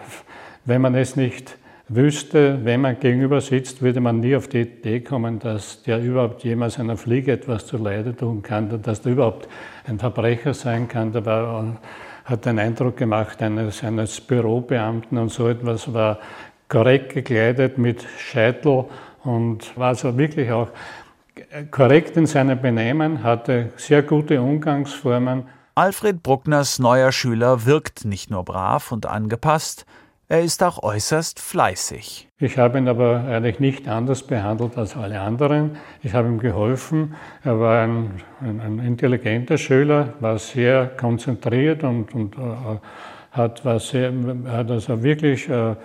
wenn 0.66 0.82
man 0.82 0.96
es 0.96 1.16
nicht 1.16 1.58
wüsste, 1.90 2.66
wenn 2.66 2.82
man 2.82 3.00
gegenüber 3.00 3.40
sitzt, 3.40 3.82
würde 3.82 4.02
man 4.02 4.20
nie 4.20 4.36
auf 4.36 4.48
die 4.48 4.62
Idee 4.62 5.00
kommen, 5.00 5.40
dass 5.40 5.84
der 5.84 6.02
überhaupt 6.02 6.44
jemals 6.44 6.80
einer 6.80 6.98
Fliege 6.98 7.32
etwas 7.32 7.66
zu 7.66 7.78
Leide 7.78 8.16
tun 8.16 8.42
kann, 8.42 8.82
dass 8.82 9.02
der 9.02 9.14
überhaupt 9.14 9.48
ein 9.86 9.98
Verbrecher 9.98 10.54
sein 10.54 10.88
kann. 10.88 11.14
Der 11.14 11.26
war, 11.26 11.78
hat 12.26 12.46
den 12.46 12.60
Eindruck 12.60 12.98
gemacht 12.98 13.42
eines, 13.42 13.84
eines 13.84 14.20
Bürobeamten 14.20 15.18
und 15.18 15.32
so 15.32 15.48
etwas, 15.48 15.94
war 15.94 16.20
korrekt 16.68 17.14
gekleidet 17.14 17.78
mit 17.78 18.06
Scheitel 18.18 18.86
und 19.24 19.78
war 19.78 19.90
also 19.90 20.18
wirklich 20.18 20.52
auch 20.52 20.68
korrekt 21.72 22.18
in 22.18 22.26
seinem 22.26 22.62
Benehmen, 22.62 23.24
hatte 23.24 23.72
sehr 23.78 24.04
gute 24.04 24.42
Umgangsformen. 24.42 25.44
Alfred 25.76 26.24
Bruckners 26.24 26.80
neuer 26.80 27.12
Schüler 27.12 27.66
wirkt 27.66 28.04
nicht 28.04 28.30
nur 28.32 28.44
brav 28.44 28.92
und 28.92 29.06
angepasst, 29.06 29.86
er 30.30 30.42
ist 30.42 30.62
auch 30.62 30.84
äußerst 30.84 31.40
fleißig. 31.40 32.28
Ich 32.40 32.58
habe 32.58 32.78
ihn 32.78 32.88
aber 32.88 33.24
eigentlich 33.24 33.60
nicht 33.60 33.88
anders 33.88 34.24
behandelt 34.24 34.78
als 34.78 34.96
alle 34.96 35.22
anderen. 35.22 35.78
Ich 36.04 36.14
habe 36.14 36.28
ihm 36.28 36.40
geholfen. 36.40 37.16
Er 37.44 37.60
war 37.60 37.84
ein, 37.84 38.22
ein, 38.42 38.60
ein 38.60 38.80
intelligenter 38.80 39.58
Schüler, 39.58 40.14
war 40.20 40.38
sehr 40.38 40.88
konzentriert 40.88 41.84
und, 41.84 42.14
und 42.14 42.36
äh, 42.36 42.40
hat, 43.32 43.64
war 43.64 43.80
sehr, 43.80 44.12
hat 44.48 44.70
also 44.70 45.02
wirklich 45.02 45.48
äh, 45.48 45.76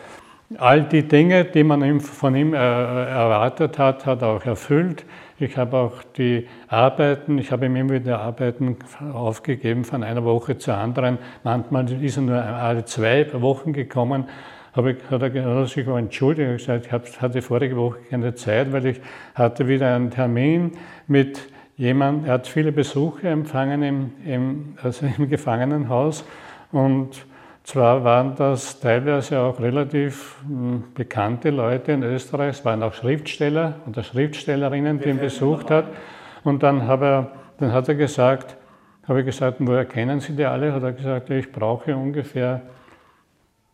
all 0.58 0.82
die 0.82 1.06
Dinge, 1.06 1.44
die 1.44 1.64
man 1.64 1.82
ihm, 1.82 2.00
von 2.00 2.34
ihm 2.34 2.52
äh, 2.52 2.56
erwartet 2.56 3.78
hat, 3.78 4.04
hat 4.06 4.22
auch 4.22 4.44
erfüllt. 4.44 5.04
Ich 5.42 5.56
habe 5.56 5.76
auch 5.76 6.04
die 6.16 6.46
Arbeiten, 6.68 7.36
ich 7.36 7.50
habe 7.50 7.66
immer 7.66 7.90
wieder 7.90 8.20
Arbeiten 8.20 8.76
aufgegeben 9.12 9.84
von 9.84 10.04
einer 10.04 10.22
Woche 10.24 10.56
zur 10.56 10.76
anderen. 10.76 11.18
Manchmal 11.42 11.90
ist 12.00 12.16
er 12.16 12.22
nur 12.22 12.40
alle 12.40 12.84
zwei 12.84 13.26
Wochen 13.42 13.72
gekommen. 13.72 14.28
Habe 14.72 14.96
hat 15.10 15.22
er 15.22 15.66
sich 15.66 15.88
auch 15.88 15.96
entschuldigt 15.96 16.48
und 16.48 16.58
gesagt, 16.58 17.08
ich 17.08 17.20
hatte 17.20 17.42
vorige 17.42 17.76
Woche 17.76 17.98
keine 18.08 18.36
Zeit, 18.36 18.72
weil 18.72 18.86
ich 18.86 19.00
hatte 19.34 19.66
wieder 19.66 19.96
einen 19.96 20.12
Termin 20.12 20.72
mit 21.08 21.40
jemandem, 21.76 22.26
er 22.26 22.34
hat 22.34 22.46
viele 22.46 22.70
Besuche 22.70 23.28
empfangen 23.28 23.82
im, 23.82 24.12
im, 24.24 24.74
also 24.80 25.06
im 25.18 25.28
Gefangenenhaus 25.28 26.24
und 26.70 27.26
zwar 27.64 28.04
waren 28.04 28.34
das 28.36 28.80
teilweise 28.80 29.40
auch 29.40 29.60
relativ 29.60 30.36
hm, 30.46 30.84
bekannte 30.94 31.50
Leute 31.50 31.92
in 31.92 32.02
Österreich, 32.02 32.58
es 32.58 32.64
waren 32.64 32.82
auch 32.82 32.94
Schriftsteller 32.94 33.76
oder 33.86 34.02
Schriftstellerinnen, 34.02 35.00
die 35.00 35.10
ihn 35.10 35.18
besucht 35.18 35.70
hat. 35.70 35.86
Und 36.44 36.62
dann, 36.62 36.88
er, 36.88 37.32
dann 37.58 37.72
hat 37.72 37.88
er 37.88 37.94
gesagt, 37.94 38.56
habe 39.06 39.20
ich 39.20 39.26
gesagt, 39.26 39.56
woher 39.60 39.84
kennen 39.84 40.20
Sie 40.20 40.34
die 40.34 40.44
alle? 40.44 40.72
Hat 40.72 40.82
er 40.82 40.92
gesagt, 40.92 41.30
ich 41.30 41.50
brauche 41.50 41.96
ungefähr 41.96 42.62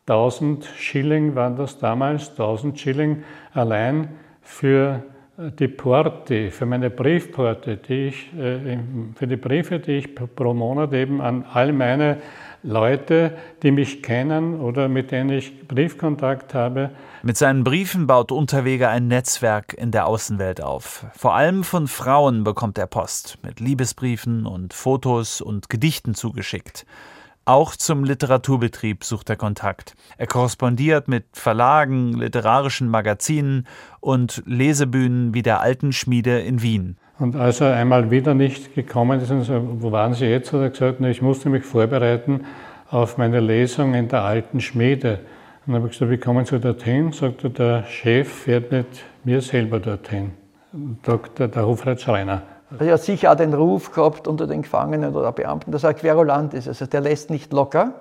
1000 0.06 0.64
Schilling, 0.64 1.34
waren 1.34 1.56
das 1.56 1.78
damals, 1.78 2.30
1000 2.30 2.78
Schilling 2.78 3.24
allein 3.52 4.08
für 4.40 5.02
die 5.38 5.68
Porte, 5.68 6.50
für 6.50 6.66
meine 6.66 6.90
Briefporte, 6.90 7.76
die 7.76 8.08
ich, 8.08 8.36
äh, 8.36 8.78
für 9.14 9.26
die 9.26 9.36
Briefe, 9.36 9.78
die 9.78 9.92
ich 9.92 10.14
pro 10.14 10.52
Monat 10.52 10.92
eben 10.94 11.20
an 11.20 11.44
all 11.52 11.72
meine 11.72 12.18
Leute, 12.62 13.36
die 13.62 13.70
mich 13.70 14.02
kennen 14.02 14.60
oder 14.60 14.88
mit 14.88 15.10
denen 15.10 15.30
ich 15.30 15.68
Briefkontakt 15.68 16.54
habe. 16.54 16.90
Mit 17.22 17.36
seinen 17.36 17.64
Briefen 17.64 18.06
baut 18.06 18.32
Unterweger 18.32 18.90
ein 18.90 19.08
Netzwerk 19.08 19.74
in 19.74 19.90
der 19.90 20.06
Außenwelt 20.06 20.62
auf. 20.62 21.06
Vor 21.16 21.34
allem 21.34 21.64
von 21.64 21.86
Frauen 21.86 22.44
bekommt 22.44 22.78
er 22.78 22.86
Post 22.86 23.38
mit 23.42 23.60
Liebesbriefen 23.60 24.46
und 24.46 24.74
Fotos 24.74 25.40
und 25.40 25.68
Gedichten 25.68 26.14
zugeschickt. 26.14 26.84
Auch 27.44 27.76
zum 27.76 28.04
Literaturbetrieb 28.04 29.04
sucht 29.04 29.30
er 29.30 29.36
Kontakt. 29.36 29.94
Er 30.18 30.26
korrespondiert 30.26 31.08
mit 31.08 31.24
Verlagen, 31.32 32.12
literarischen 32.12 32.88
Magazinen 32.88 33.66
und 34.00 34.42
Lesebühnen 34.44 35.32
wie 35.32 35.42
der 35.42 35.60
Alten 35.60 35.92
Schmiede 35.92 36.40
in 36.40 36.60
Wien. 36.60 36.98
Und 37.18 37.34
als 37.34 37.60
er 37.60 37.74
einmal 37.74 38.10
wieder 38.12 38.34
nicht 38.34 38.74
gekommen 38.74 39.20
ist 39.20 39.30
und 39.30 39.42
so, 39.42 39.60
wo 39.80 39.90
waren 39.90 40.14
Sie 40.14 40.26
jetzt, 40.26 40.52
hat 40.52 40.60
er 40.60 40.70
gesagt, 40.70 41.00
ich 41.00 41.20
musste 41.20 41.48
mich 41.48 41.64
vorbereiten 41.64 42.46
auf 42.90 43.18
meine 43.18 43.40
Lesung 43.40 43.94
in 43.94 44.08
der 44.08 44.22
alten 44.22 44.60
Schmiede. 44.60 45.18
Und 45.66 45.72
dann 45.72 45.76
habe 45.76 45.86
ich 45.86 45.92
gesagt, 45.98 46.12
wie 46.12 46.18
kommen 46.18 46.44
Sie 46.44 46.60
dorthin? 46.60 47.12
Sagt 47.12 47.42
er, 47.42 47.50
der 47.50 47.84
Chef 47.84 48.28
fährt 48.28 48.70
mit 48.70 48.86
mir 49.24 49.40
selber 49.40 49.80
dorthin. 49.80 50.30
Dr. 51.02 51.48
der 51.48 51.66
Hofrat 51.66 52.00
Schreiner. 52.00 52.42
Er 52.78 52.92
hat 52.92 53.02
sicher 53.02 53.32
auch 53.32 53.36
den 53.36 53.54
Ruf 53.54 53.92
gehabt 53.92 54.28
unter 54.28 54.46
den 54.46 54.62
Gefangenen 54.62 55.16
oder 55.16 55.32
Beamten, 55.32 55.72
dass 55.72 55.82
er 55.82 55.94
querulant 55.94 56.54
ist. 56.54 56.68
Also 56.68 56.86
der 56.86 57.00
lässt 57.00 57.30
nicht 57.30 57.52
locker. 57.52 57.94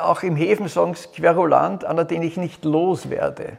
Auch 0.00 0.22
im 0.22 0.36
Häfen 0.36 0.68
sagen 0.68 0.94
sie 0.94 1.08
querulant, 1.08 1.84
einer, 1.84 2.04
den 2.04 2.22
ich 2.22 2.36
nicht 2.36 2.64
loswerde. 2.64 3.58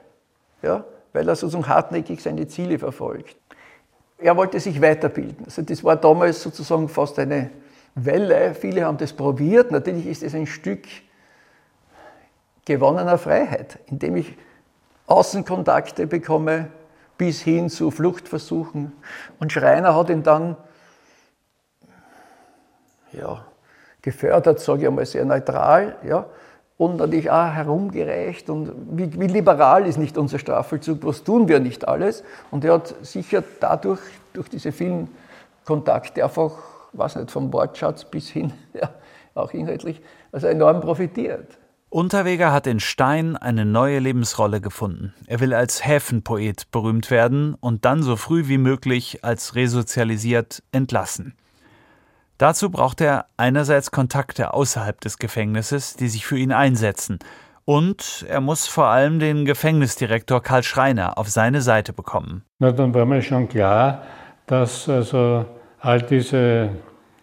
Ja? 0.64 0.86
Weil 1.14 1.28
er 1.28 1.36
sozusagen 1.36 1.68
hartnäckig 1.68 2.24
seine 2.24 2.48
Ziele 2.48 2.80
verfolgt 2.80 3.36
er 4.26 4.36
wollte 4.36 4.60
sich 4.60 4.82
weiterbilden. 4.82 5.46
Also 5.46 5.62
das 5.62 5.84
war 5.84 5.96
damals 5.96 6.42
sozusagen 6.42 6.90
fast 6.90 7.20
eine 7.20 7.52
Welle. 7.94 8.56
Viele 8.56 8.86
haben 8.86 8.98
das 8.98 9.14
probiert. 9.14 9.70
Natürlich 9.70 10.08
ist 10.08 10.24
es 10.24 10.34
ein 10.34 10.48
Stück 10.48 10.88
gewonnener 12.66 13.20
Freiheit, 13.20 13.78
indem 13.86 14.16
ich 14.16 14.36
Außenkontakte 15.06 16.08
bekomme 16.08 16.70
bis 17.20 17.42
hin 17.42 17.70
zu 17.70 17.92
Fluchtversuchen. 17.92 18.94
Und 19.40 19.52
Schreiner 19.52 19.96
hat 19.96 20.10
ihn 20.10 20.24
dann 20.24 20.58
ja, 23.12 23.46
gefördert, 24.02 24.60
sage 24.60 24.82
ich 24.82 24.88
einmal 24.88 25.06
sehr 25.06 25.24
neutral. 25.24 25.98
Ja 26.04 26.26
und 26.78 26.98
natürlich 26.98 27.30
auch 27.30 27.52
herumgereicht. 27.52 28.50
Und 28.50 28.72
wie, 28.92 29.20
wie, 29.20 29.28
liberal 29.28 29.86
ist 29.86 29.98
nicht 29.98 30.18
unser 30.18 30.40
Strafvollzug, 30.40 31.00
was 31.04 31.24
tun 31.24 31.48
wir 31.48 31.60
nicht 31.60 31.88
alles? 31.88 32.24
Und 32.52 32.66
er 32.66 32.74
hat 32.74 32.96
sicher 33.02 33.44
dadurch, 33.60 34.02
durch 34.34 34.50
diese 34.50 34.72
vielen 34.72 35.08
Kontakte 35.64 36.24
einfach, 36.24 36.52
weiß 36.94 37.16
nicht, 37.18 37.32
vom 37.32 37.52
Wortschatz 37.54 38.06
bis 38.06 38.30
hin, 38.30 38.52
ja, 38.74 38.90
auch 39.34 39.52
inhaltlich, 39.52 40.02
also 40.32 40.48
enorm 40.48 40.82
profitiert. 40.82 41.58
Unterweger 41.90 42.52
hat 42.52 42.68
in 42.68 42.82
Stein 42.82 43.38
eine 43.38 43.64
neue 43.64 44.00
Lebensrolle 44.00 44.60
gefunden. 44.60 45.14
Er 45.28 45.40
will 45.40 45.54
als 45.54 45.86
Häfenpoet 45.86 46.70
berühmt 46.72 47.10
werden 47.10 47.54
und 47.54 47.86
dann 47.86 48.04
so 48.04 48.18
früh 48.18 48.50
wie 48.50 48.58
möglich 48.58 49.24
als 49.24 49.56
resozialisiert 49.56 50.62
entlassen. 50.74 51.36
Dazu 52.38 52.70
braucht 52.70 53.00
er 53.02 53.28
einerseits 53.38 53.92
Kontakte 53.92 54.54
außerhalb 54.54 55.00
des 55.00 55.20
Gefängnisses, 55.20 55.96
die 55.96 56.10
sich 56.10 56.26
für 56.26 56.38
ihn 56.38 56.52
einsetzen, 56.52 57.20
und 57.66 58.24
er 58.30 58.42
muss 58.42 58.68
vor 58.68 58.86
allem 58.86 59.18
den 59.18 59.44
Gefängnisdirektor 59.44 60.44
Karl 60.44 60.62
Schreiner 60.62 61.18
auf 61.18 61.30
seine 61.30 61.62
Seite 61.62 61.94
bekommen. 61.94 62.44
Na, 62.60 62.72
dann 62.72 62.94
war 62.94 63.06
mir 63.08 63.24
schon 63.24 63.50
klar, 63.50 64.04
dass 64.46 64.88
also 64.88 65.46
all 65.80 66.04
diese 66.04 66.70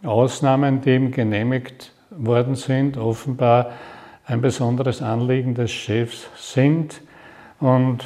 Ausnahmen, 0.03 0.81
die 0.81 0.97
ihm 0.97 1.13
genehmigt 1.13 1.93
worden 2.11 2.57
sind, 2.57 2.97
offenbar 2.97 3.71
ein 4.27 4.41
besonderes 4.41 5.01
Anliegen 5.01 5.55
des 5.55 5.71
Chefs 5.71 6.29
sind. 6.37 7.01
Und 7.61 8.03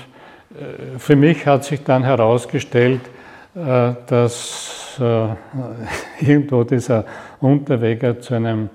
äh, 0.55 0.99
für 0.99 1.17
mich 1.17 1.47
hat 1.47 1.65
sich 1.65 1.85
dann 1.85 2.05
herausgestellt, 2.05 3.01
dass 3.57 4.99
äh, 5.01 5.29
irgendwo 6.21 6.65
dieser 6.65 7.05
Unterweger 7.41 8.21
zu 8.21 8.35
einem 8.35 8.69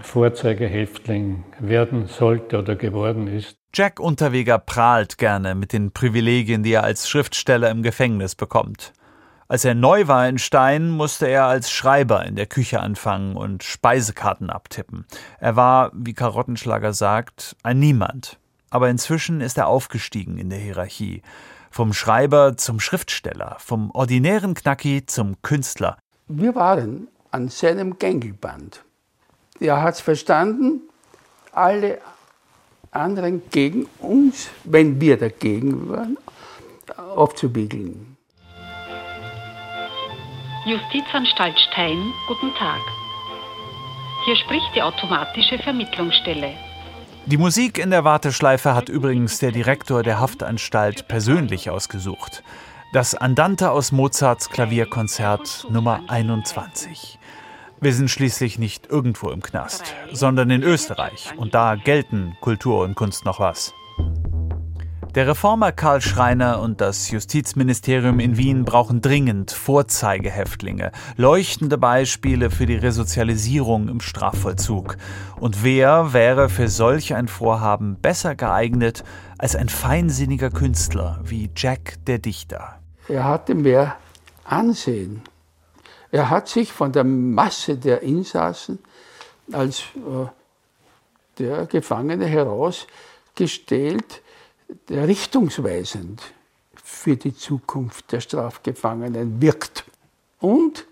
Vorzeigehäftling 0.00 1.44
werden 1.60 2.06
sollte 2.06 2.58
oder 2.58 2.76
geworden 2.76 3.28
ist. 3.28 3.56
Jack 3.74 4.00
Unterweger 4.00 4.58
prahlt 4.58 5.18
gerne 5.18 5.54
mit 5.54 5.72
den 5.72 5.92
Privilegien, 5.92 6.62
die 6.62 6.72
er 6.72 6.84
als 6.84 7.08
Schriftsteller 7.08 7.70
im 7.70 7.82
Gefängnis 7.82 8.34
bekommt. 8.34 8.92
Als 9.46 9.64
er 9.64 9.74
neu 9.74 10.08
war 10.08 10.28
in 10.28 10.38
Stein, 10.38 10.90
musste 10.90 11.26
er 11.26 11.46
als 11.46 11.70
Schreiber 11.70 12.26
in 12.26 12.36
der 12.36 12.46
Küche 12.46 12.80
anfangen 12.80 13.36
und 13.36 13.62
Speisekarten 13.64 14.50
abtippen. 14.50 15.06
Er 15.38 15.56
war, 15.56 15.90
wie 15.94 16.14
Karottenschlager 16.14 16.92
sagt, 16.92 17.56
ein 17.62 17.78
Niemand. 17.78 18.38
Aber 18.70 18.90
inzwischen 18.90 19.40
ist 19.40 19.56
er 19.56 19.68
aufgestiegen 19.68 20.36
in 20.36 20.50
der 20.50 20.58
Hierarchie. 20.58 21.22
Vom 21.70 21.92
Schreiber 21.92 22.56
zum 22.56 22.80
Schriftsteller, 22.80 23.56
vom 23.58 23.90
ordinären 23.90 24.54
Knacki 24.54 25.04
zum 25.06 25.40
Künstler. 25.42 25.98
Wir 26.26 26.54
waren 26.54 27.08
an 27.30 27.48
seinem 27.48 27.98
Gängelband. 27.98 28.84
Er 29.60 29.82
hat 29.82 29.94
es 29.94 30.00
verstanden, 30.00 30.82
alle 31.52 32.00
anderen 32.90 33.42
gegen 33.50 33.86
uns, 33.98 34.48
wenn 34.64 35.00
wir 35.00 35.16
dagegen 35.18 35.88
waren, 35.88 36.16
aufzuwiegeln. 36.96 38.16
Justizanstalt 40.66 41.58
Stein, 41.70 42.12
guten 42.26 42.54
Tag. 42.54 42.80
Hier 44.24 44.36
spricht 44.36 44.66
die 44.74 44.82
automatische 44.82 45.58
Vermittlungsstelle. 45.58 46.54
Die 47.30 47.36
Musik 47.36 47.76
in 47.76 47.90
der 47.90 48.04
Warteschleife 48.04 48.74
hat 48.74 48.88
übrigens 48.88 49.38
der 49.38 49.52
Direktor 49.52 50.02
der 50.02 50.18
Haftanstalt 50.18 51.08
persönlich 51.08 51.68
ausgesucht. 51.68 52.42
Das 52.94 53.14
Andante 53.14 53.70
aus 53.70 53.92
Mozarts 53.92 54.48
Klavierkonzert 54.48 55.66
Nummer 55.68 56.00
21. 56.08 57.18
Wir 57.82 57.92
sind 57.92 58.10
schließlich 58.10 58.58
nicht 58.58 58.86
irgendwo 58.86 59.28
im 59.28 59.42
Knast, 59.42 59.94
sondern 60.10 60.48
in 60.48 60.62
Österreich. 60.62 61.34
Und 61.36 61.52
da 61.52 61.74
gelten 61.74 62.34
Kultur 62.40 62.82
und 62.82 62.94
Kunst 62.94 63.26
noch 63.26 63.40
was. 63.40 63.74
Der 65.14 65.26
Reformer 65.26 65.72
Karl 65.72 66.02
Schreiner 66.02 66.60
und 66.60 66.82
das 66.82 67.10
Justizministerium 67.10 68.20
in 68.20 68.36
Wien 68.36 68.66
brauchen 68.66 69.00
dringend 69.00 69.50
Vorzeigehäftlinge, 69.50 70.92
leuchtende 71.16 71.78
Beispiele 71.78 72.50
für 72.50 72.66
die 72.66 72.76
Resozialisierung 72.76 73.88
im 73.88 74.00
Strafvollzug. 74.00 74.98
Und 75.40 75.64
wer 75.64 76.12
wäre 76.12 76.50
für 76.50 76.68
solch 76.68 77.14
ein 77.14 77.26
Vorhaben 77.26 77.96
besser 77.96 78.34
geeignet 78.34 79.02
als 79.38 79.56
ein 79.56 79.70
feinsinniger 79.70 80.50
Künstler 80.50 81.20
wie 81.24 81.48
Jack 81.56 81.94
der 82.06 82.18
Dichter? 82.18 82.78
Er 83.08 83.24
hatte 83.24 83.54
mehr 83.54 83.96
Ansehen. 84.44 85.22
Er 86.10 86.28
hat 86.28 86.48
sich 86.48 86.70
von 86.70 86.92
der 86.92 87.04
Masse 87.04 87.78
der 87.78 88.02
Insassen 88.02 88.78
als 89.52 89.80
äh, 89.96 90.26
der 91.38 91.64
Gefangene 91.64 92.26
herausgestellt, 92.26 94.22
richtungsweisend 94.90 96.22
für 96.74 97.16
die 97.16 97.34
Zukunft 97.34 98.10
der 98.12 98.20
Strafgefangenen 98.20 99.40
wirkt. 99.40 99.84
Und 100.40 100.86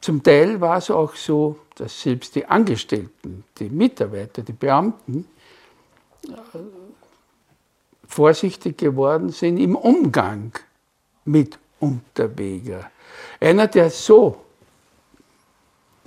zum 0.00 0.22
Teil 0.22 0.60
war 0.60 0.78
es 0.78 0.90
auch 0.90 1.14
so, 1.14 1.58
dass 1.74 2.00
selbst 2.00 2.34
die 2.34 2.46
Angestellten, 2.46 3.44
die 3.58 3.68
Mitarbeiter, 3.68 4.42
die 4.42 4.52
Beamten 4.52 5.26
äh, 6.24 6.58
vorsichtig 8.06 8.78
geworden 8.78 9.30
sind 9.30 9.58
im 9.58 9.76
Umgang 9.76 10.52
mit 11.24 11.58
Unterweger. 11.80 12.90
Einer, 13.40 13.66
der 13.66 13.90
so 13.90 14.44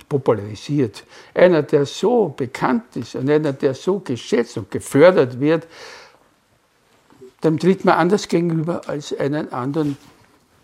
popularisiert, 0.08 1.04
einer, 1.32 1.62
der 1.62 1.86
so 1.86 2.28
bekannt 2.28 2.96
ist 2.96 3.14
und 3.14 3.30
einer, 3.30 3.52
der 3.52 3.74
so 3.74 4.00
geschätzt 4.00 4.58
und 4.58 4.70
gefördert 4.70 5.40
wird, 5.40 5.66
dem 7.44 7.58
tritt 7.58 7.84
man 7.84 7.96
anders 7.96 8.28
gegenüber 8.28 8.82
als 8.86 9.16
einen 9.18 9.52
anderen, 9.52 9.96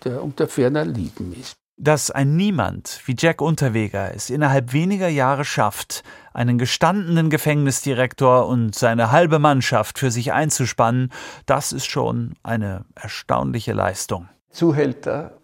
der 0.05 0.23
unter 0.23 0.49
ferner 0.49 0.85
Lieben 0.85 1.35
ist. 1.39 1.55
Dass 1.81 2.11
ein 2.11 2.37
Niemand 2.37 3.03
wie 3.07 3.15
Jack 3.17 3.41
Unterweger 3.41 4.13
es 4.13 4.31
innerhalb 4.31 4.73
weniger 4.73 5.09
Jahre 5.09 5.45
schafft, 5.45 6.03
einen 6.35 6.59
gestandenen 6.59 7.31
Gefängnisdirektor 7.31 8.49
und 8.49 8.75
seine 8.75 9.13
halbe 9.13 9.39
Mannschaft 9.39 9.99
für 9.99 10.11
sich 10.11 10.33
einzuspannen, 10.33 11.13
das 11.47 11.73
ist 11.73 11.87
schon 11.87 12.35
eine 12.43 12.85
erstaunliche 12.97 13.75
Leistung. 13.75 14.29
Zuhälter, 14.51 15.35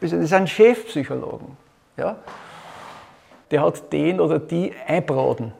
das 0.00 0.12
ist 0.12 0.32
ein 0.32 0.48
Chefpsychologen. 0.48 1.56
Ja? 1.96 2.16
Der 3.52 3.62
hat 3.62 3.92
den 3.92 4.18
oder 4.18 4.40
die 4.40 4.72
einbraten, 4.86 5.52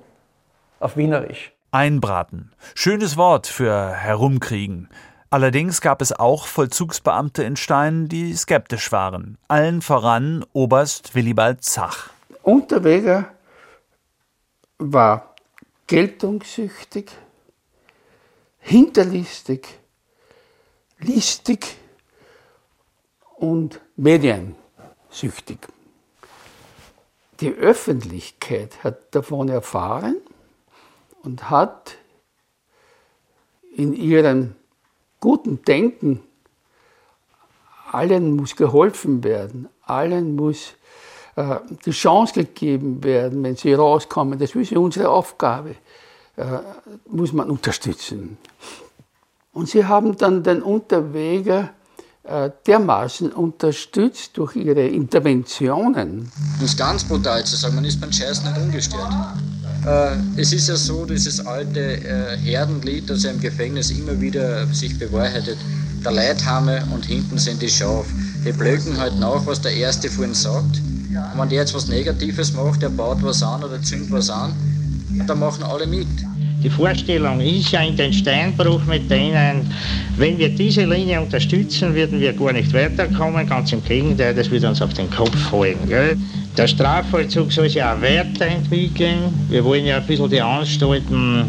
auf 0.81 0.97
Wienerisch. 0.97 1.53
Einbraten. 1.71 2.51
Schönes 2.75 3.17
Wort 3.17 3.47
für 3.47 3.91
herumkriegen. 3.91 4.89
Allerdings 5.35 5.81
gab 5.81 6.01
es 6.01 6.13
auch 6.13 6.47
Vollzugsbeamte 6.47 7.43
in 7.43 7.57
Stein, 7.57 8.07
die 8.07 8.37
skeptisch 8.37 8.93
waren. 8.93 9.37
Allen 9.49 9.83
voran 9.83 10.47
Oberst 10.53 11.17
Willibald 11.17 11.65
Zach. 11.65 12.11
Unterweger 12.45 13.35
war 14.79 15.35
geltungssüchtig, 15.89 17.11
hinterlistig, 18.61 19.67
listig 21.01 21.79
und 23.35 23.81
mediensüchtig. 23.97 25.67
Die 27.41 27.51
Öffentlichkeit 27.51 28.85
hat 28.85 29.13
davon 29.13 29.49
erfahren 29.49 30.15
und 31.25 31.51
hat 31.51 31.97
in 33.77 33.95
ihrem 33.95 34.55
guten 35.25 35.63
Denken, 35.63 36.21
allen 37.91 38.37
muss 38.37 38.57
geholfen 38.57 39.25
werden, 39.25 39.71
allen 39.87 40.37
muss 40.37 40.75
äh, 41.37 41.61
die 41.87 41.93
Chance 41.93 42.35
gegeben 42.35 43.03
werden, 43.03 43.43
wenn 43.43 43.57
sie 43.57 43.73
rauskommen. 43.73 44.39
Das 44.39 44.55
ist 44.55 44.73
unsere 44.73 45.09
Aufgabe, 45.09 45.77
äh, 46.37 46.45
muss 47.09 47.33
man 47.33 47.49
unterstützen. 47.49 48.37
Und 49.55 49.71
sie 49.71 49.87
haben 49.87 50.15
dann 50.19 50.43
den 50.43 50.63
Unterweger 50.63 51.71
äh, 52.25 52.51
dermaßen 52.67 53.33
unterstützt 53.33 54.37
durch 54.37 54.57
ihre 54.57 54.87
Interventionen. 54.87 56.31
Um 56.59 56.65
es 56.67 56.77
ganz 56.77 57.03
brutal 57.03 57.43
zu 57.47 57.57
sagen, 57.57 57.77
man 57.77 57.87
ist 57.87 57.99
beim 57.99 58.13
Scheiß 58.13 58.45
nicht 58.45 58.59
ungestört. 58.59 59.09
Äh, 59.87 60.17
es 60.41 60.53
ist 60.53 60.69
ja 60.69 60.77
so, 60.77 61.05
dieses 61.05 61.45
alte 61.45 61.81
äh, 61.81 62.37
Herdenlied, 62.39 63.09
das 63.09 63.25
ja 63.25 63.31
im 63.31 63.41
Gefängnis 63.41 63.91
immer 63.91 64.19
wieder 64.21 64.67
sich 64.69 64.99
bewahrheitet, 64.99 65.59
der 66.05 66.13
Leithamme 66.13 66.83
und 66.93 67.05
hinten 67.05 67.39
sind 67.39 67.61
die 67.61 67.69
Schaf. 67.69 68.07
Die 68.47 68.53
blöken 68.53 68.99
halt 68.99 69.19
nach, 69.19 69.47
was 69.47 69.61
der 69.61 69.73
Erste 69.73 70.09
vorhin 70.09 70.35
sagt. 70.35 70.81
Und 71.33 71.41
wenn 71.41 71.49
der 71.49 71.59
jetzt 71.61 71.75
was 71.75 71.89
Negatives 71.89 72.53
macht, 72.53 72.83
der 72.83 72.89
baut 72.89 73.23
was 73.23 73.43
an 73.43 73.63
oder 73.63 73.81
zündet 73.81 74.11
was 74.11 74.29
an, 74.29 74.53
dann 75.27 75.39
machen 75.39 75.63
alle 75.63 75.87
mit. 75.87 76.09
Die 76.63 76.71
Vorstellung 76.71 77.41
ist 77.41 77.71
ja 77.73 77.83
in 77.83 77.97
den 77.97 78.13
Steinbruch 78.13 78.85
mit 78.87 79.11
denen, 79.11 79.71
wenn 80.17 80.39
wir 80.39 80.49
diese 80.49 80.85
Linie 80.85 81.21
unterstützen, 81.21 81.95
würden 81.95 82.21
wir 82.21 82.33
gar 82.33 82.53
nicht 82.53 82.73
weiterkommen. 82.73 83.47
Ganz 83.47 83.73
im 83.73 83.85
Gegenteil, 83.85 84.35
das 84.35 84.51
würde 84.51 84.69
uns 84.69 84.81
auf 84.81 84.95
den 84.95 85.11
Kopf 85.11 85.37
fallen. 85.51 85.77
Gell? 85.87 86.17
Der 86.57 86.69
Strafvollzug 86.69 87.51
soll 87.51 87.69
sich 87.69 87.83
auch 87.83 88.01
weiterentwickeln. 88.01 89.47
Wir 89.49 89.65
wollen 89.65 89.85
ja 89.87 89.97
ein 89.97 90.07
bisschen 90.07 90.31
die 90.31 90.41
Anstalten. 90.41 91.47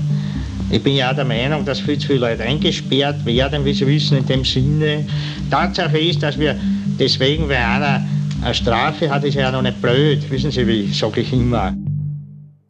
Ich 0.71 0.81
bin 0.81 0.95
ja 0.95 1.11
auch 1.11 1.15
der 1.15 1.25
Meinung, 1.25 1.63
dass 1.63 1.79
viel 1.79 1.99
zu 1.99 2.07
viele 2.07 2.19
Leute 2.21 2.41
eingesperrt 2.41 3.23
werden, 3.23 3.63
wie 3.63 3.73
Sie 3.73 3.85
wissen, 3.85 4.17
in 4.17 4.25
dem 4.25 4.43
Sinne. 4.43 5.05
Tatsache 5.51 5.99
ist, 5.99 6.23
dass 6.23 6.39
wir 6.39 6.59
deswegen, 6.99 7.47
weil 7.47 7.57
einer 7.57 8.03
eine 8.41 8.53
Strafe 8.55 9.09
hat, 9.11 9.23
ist 9.23 9.35
ja 9.35 9.51
noch 9.51 9.61
nicht 9.61 9.79
blöd. 9.79 10.27
Wissen 10.31 10.49
Sie, 10.49 10.65
wie 10.65 10.91
sage 10.91 11.21
ich 11.21 11.31
immer. 11.31 11.75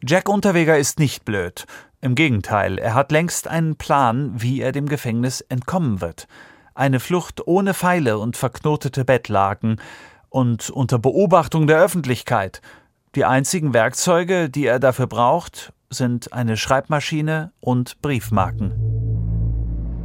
Jack 0.05 0.27
Unterweger 0.27 0.77
ist 0.77 0.99
nicht 0.99 1.23
blöd. 1.23 1.65
Im 2.01 2.15
Gegenteil, 2.15 2.77
er 2.77 2.95
hat 2.95 3.13
längst 3.13 3.47
einen 3.47 3.77
Plan, 3.77 4.33
wie 4.35 4.59
er 4.59 4.73
dem 4.73 4.89
Gefängnis 4.89 5.39
entkommen 5.39 6.01
wird. 6.01 6.27
Eine 6.73 6.99
Flucht 6.99 7.47
ohne 7.47 7.73
Pfeile 7.73 8.19
und 8.19 8.35
verknotete 8.35 9.05
Bettlaken 9.05 9.77
und 10.35 10.69
unter 10.69 10.99
Beobachtung 10.99 11.65
der 11.65 11.81
Öffentlichkeit. 11.81 12.61
Die 13.15 13.23
einzigen 13.23 13.73
Werkzeuge, 13.73 14.49
die 14.49 14.65
er 14.65 14.79
dafür 14.79 15.07
braucht, 15.07 15.71
sind 15.89 16.33
eine 16.33 16.57
Schreibmaschine 16.57 17.53
und 17.61 18.01
Briefmarken. 18.01 18.73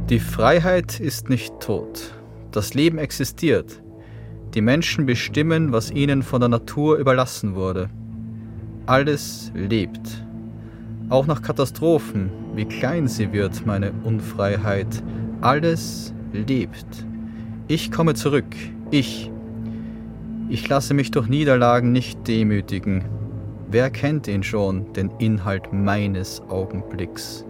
Die 0.09 0.21
Freiheit 0.21 1.01
ist 1.01 1.27
nicht 1.27 1.59
tot. 1.59 2.13
Das 2.51 2.73
Leben 2.73 2.97
existiert. 2.97 3.83
Die 4.53 4.61
Menschen 4.61 5.05
bestimmen, 5.05 5.73
was 5.73 5.91
ihnen 5.91 6.23
von 6.23 6.39
der 6.39 6.47
Natur 6.47 6.95
überlassen 6.95 7.55
wurde. 7.55 7.89
Alles 8.85 9.51
lebt. 9.53 10.23
Auch 11.09 11.27
nach 11.27 11.41
Katastrophen, 11.41 12.31
wie 12.55 12.63
klein 12.63 13.09
sie 13.09 13.33
wird, 13.33 13.65
meine 13.65 13.91
Unfreiheit, 14.05 15.03
alles 15.41 16.13
lebt. 16.31 17.05
Ich 17.67 17.91
komme 17.91 18.13
zurück, 18.13 18.55
ich. 18.91 19.29
Ich 20.51 20.67
lasse 20.67 20.93
mich 20.93 21.11
durch 21.11 21.29
Niederlagen 21.29 21.93
nicht 21.93 22.27
demütigen. 22.27 23.05
Wer 23.69 23.89
kennt 23.89 24.27
ihn 24.27 24.43
schon, 24.43 24.91
den 24.91 25.09
Inhalt 25.17 25.71
meines 25.71 26.41
Augenblicks? 26.49 27.45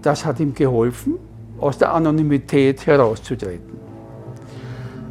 Das 0.00 0.24
hat 0.24 0.40
ihm 0.40 0.54
geholfen, 0.54 1.18
aus 1.58 1.76
der 1.76 1.92
Anonymität 1.92 2.86
herauszutreten. 2.86 3.76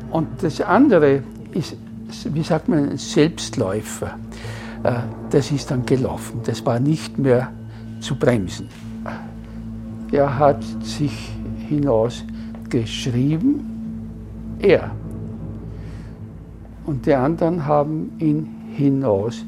Und 0.09 0.29
das 0.41 0.61
andere 0.61 1.21
ist, 1.51 1.77
wie 2.33 2.41
sagt 2.41 2.67
man, 2.67 2.89
ein 2.89 2.97
Selbstläufer. 2.97 4.17
Äh, 4.81 4.93
das 5.29 5.51
ist 5.51 5.69
dann 5.69 5.85
gelaufen. 5.85 6.41
Das 6.43 6.65
war 6.65 6.79
nicht 6.79 7.19
mehr 7.19 7.51
zu 7.99 8.15
bremsen. 8.15 8.67
Er 10.11 10.39
hat 10.39 10.63
sich 10.81 11.29
hinaus 11.69 12.25
geschrieben, 12.67 13.63
er 14.57 14.89
und 16.85 17.05
die 17.05 17.13
anderen 17.13 17.65
haben 17.65 18.11
ihn 18.19 18.47
hinaus 18.75 19.45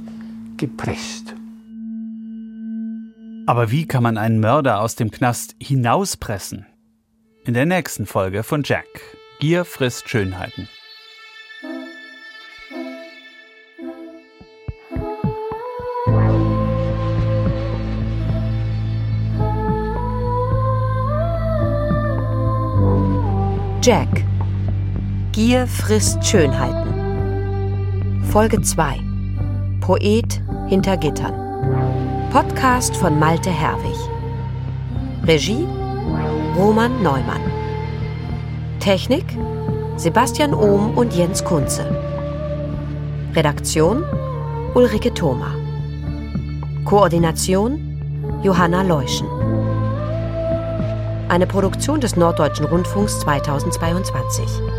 gepresst. 0.57 1.35
Aber 3.45 3.71
wie 3.71 3.85
kann 3.85 4.03
man 4.03 4.17
einen 4.17 4.39
Mörder 4.39 4.79
aus 4.79 4.95
dem 4.95 5.11
Knast 5.11 5.55
hinauspressen? 5.61 6.65
In 7.45 7.53
der 7.53 7.65
nächsten 7.65 8.05
Folge 8.05 8.43
von 8.43 8.63
Jack. 8.63 8.85
Gier 9.39 9.65
frisst 9.65 10.07
Schönheiten. 10.07 10.69
Jack. 23.81 24.07
Gier 25.33 25.67
frisst 25.67 26.25
Schönheiten. 26.25 26.82
Folge 28.33 28.59
2. 28.59 28.99
Poet 29.79 30.41
hinter 30.67 30.97
Gittern. 30.97 31.35
Podcast 32.31 32.97
von 32.97 33.19
Malte 33.19 33.51
Herwig. 33.51 33.95
Regie 35.23 35.67
Roman 36.57 37.03
Neumann. 37.03 37.43
Technik 38.79 39.37
Sebastian 39.97 40.55
Ohm 40.55 40.97
und 40.97 41.13
Jens 41.13 41.45
Kunze. 41.45 41.85
Redaktion 43.35 44.03
Ulrike 44.73 45.13
Thoma. 45.13 45.53
Koordination 46.85 47.77
Johanna 48.41 48.81
Leuschen. 48.81 49.27
Eine 51.29 51.45
Produktion 51.45 52.01
des 52.01 52.15
Norddeutschen 52.15 52.65
Rundfunks 52.65 53.19
2022. 53.19 54.72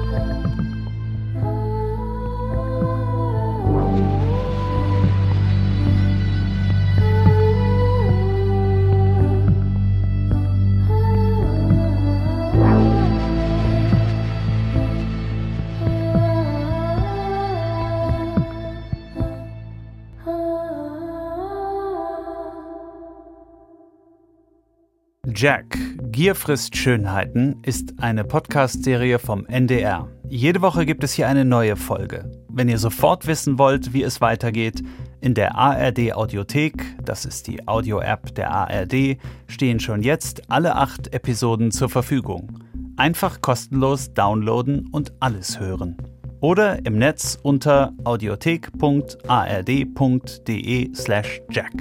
Jack, 25.45 25.76
Gier 26.11 26.34
frisst 26.34 26.74
Schönheiten 26.74 27.57
ist 27.64 28.01
eine 28.01 28.24
Podcast-Serie 28.24 29.18
vom 29.18 29.45
NDR. 29.45 30.09
Jede 30.30 30.62
Woche 30.62 30.86
gibt 30.86 31.05
es 31.05 31.12
hier 31.12 31.28
eine 31.28 31.45
neue 31.45 31.76
Folge. 31.76 32.32
Wenn 32.49 32.70
ihr 32.70 32.78
sofort 32.78 33.26
wissen 33.26 33.59
wollt, 33.59 33.92
wie 33.92 34.05
es 34.05 34.22
weitergeht, 34.22 34.82
in 35.20 35.34
der 35.34 35.55
ARD 35.55 36.14
Audiothek, 36.14 36.82
das 37.05 37.26
ist 37.26 37.47
die 37.47 37.68
Audio-App 37.68 38.34
der 38.36 38.53
ARD, 38.53 39.18
stehen 39.47 39.80
schon 39.80 40.03
jetzt 40.03 40.51
alle 40.51 40.76
acht 40.76 41.12
Episoden 41.12 41.72
zur 41.72 41.90
Verfügung. 41.90 42.61
Einfach 42.97 43.42
kostenlos 43.42 44.14
downloaden 44.14 44.88
und 44.92 45.12
alles 45.20 45.61
hören. 45.61 45.99
Oder 46.40 46.86
im 46.86 46.97
Netz 46.97 47.38
unter 47.42 47.92
audiothek.ard.de 48.05 50.95
slash 50.95 51.42
jack. 51.51 51.72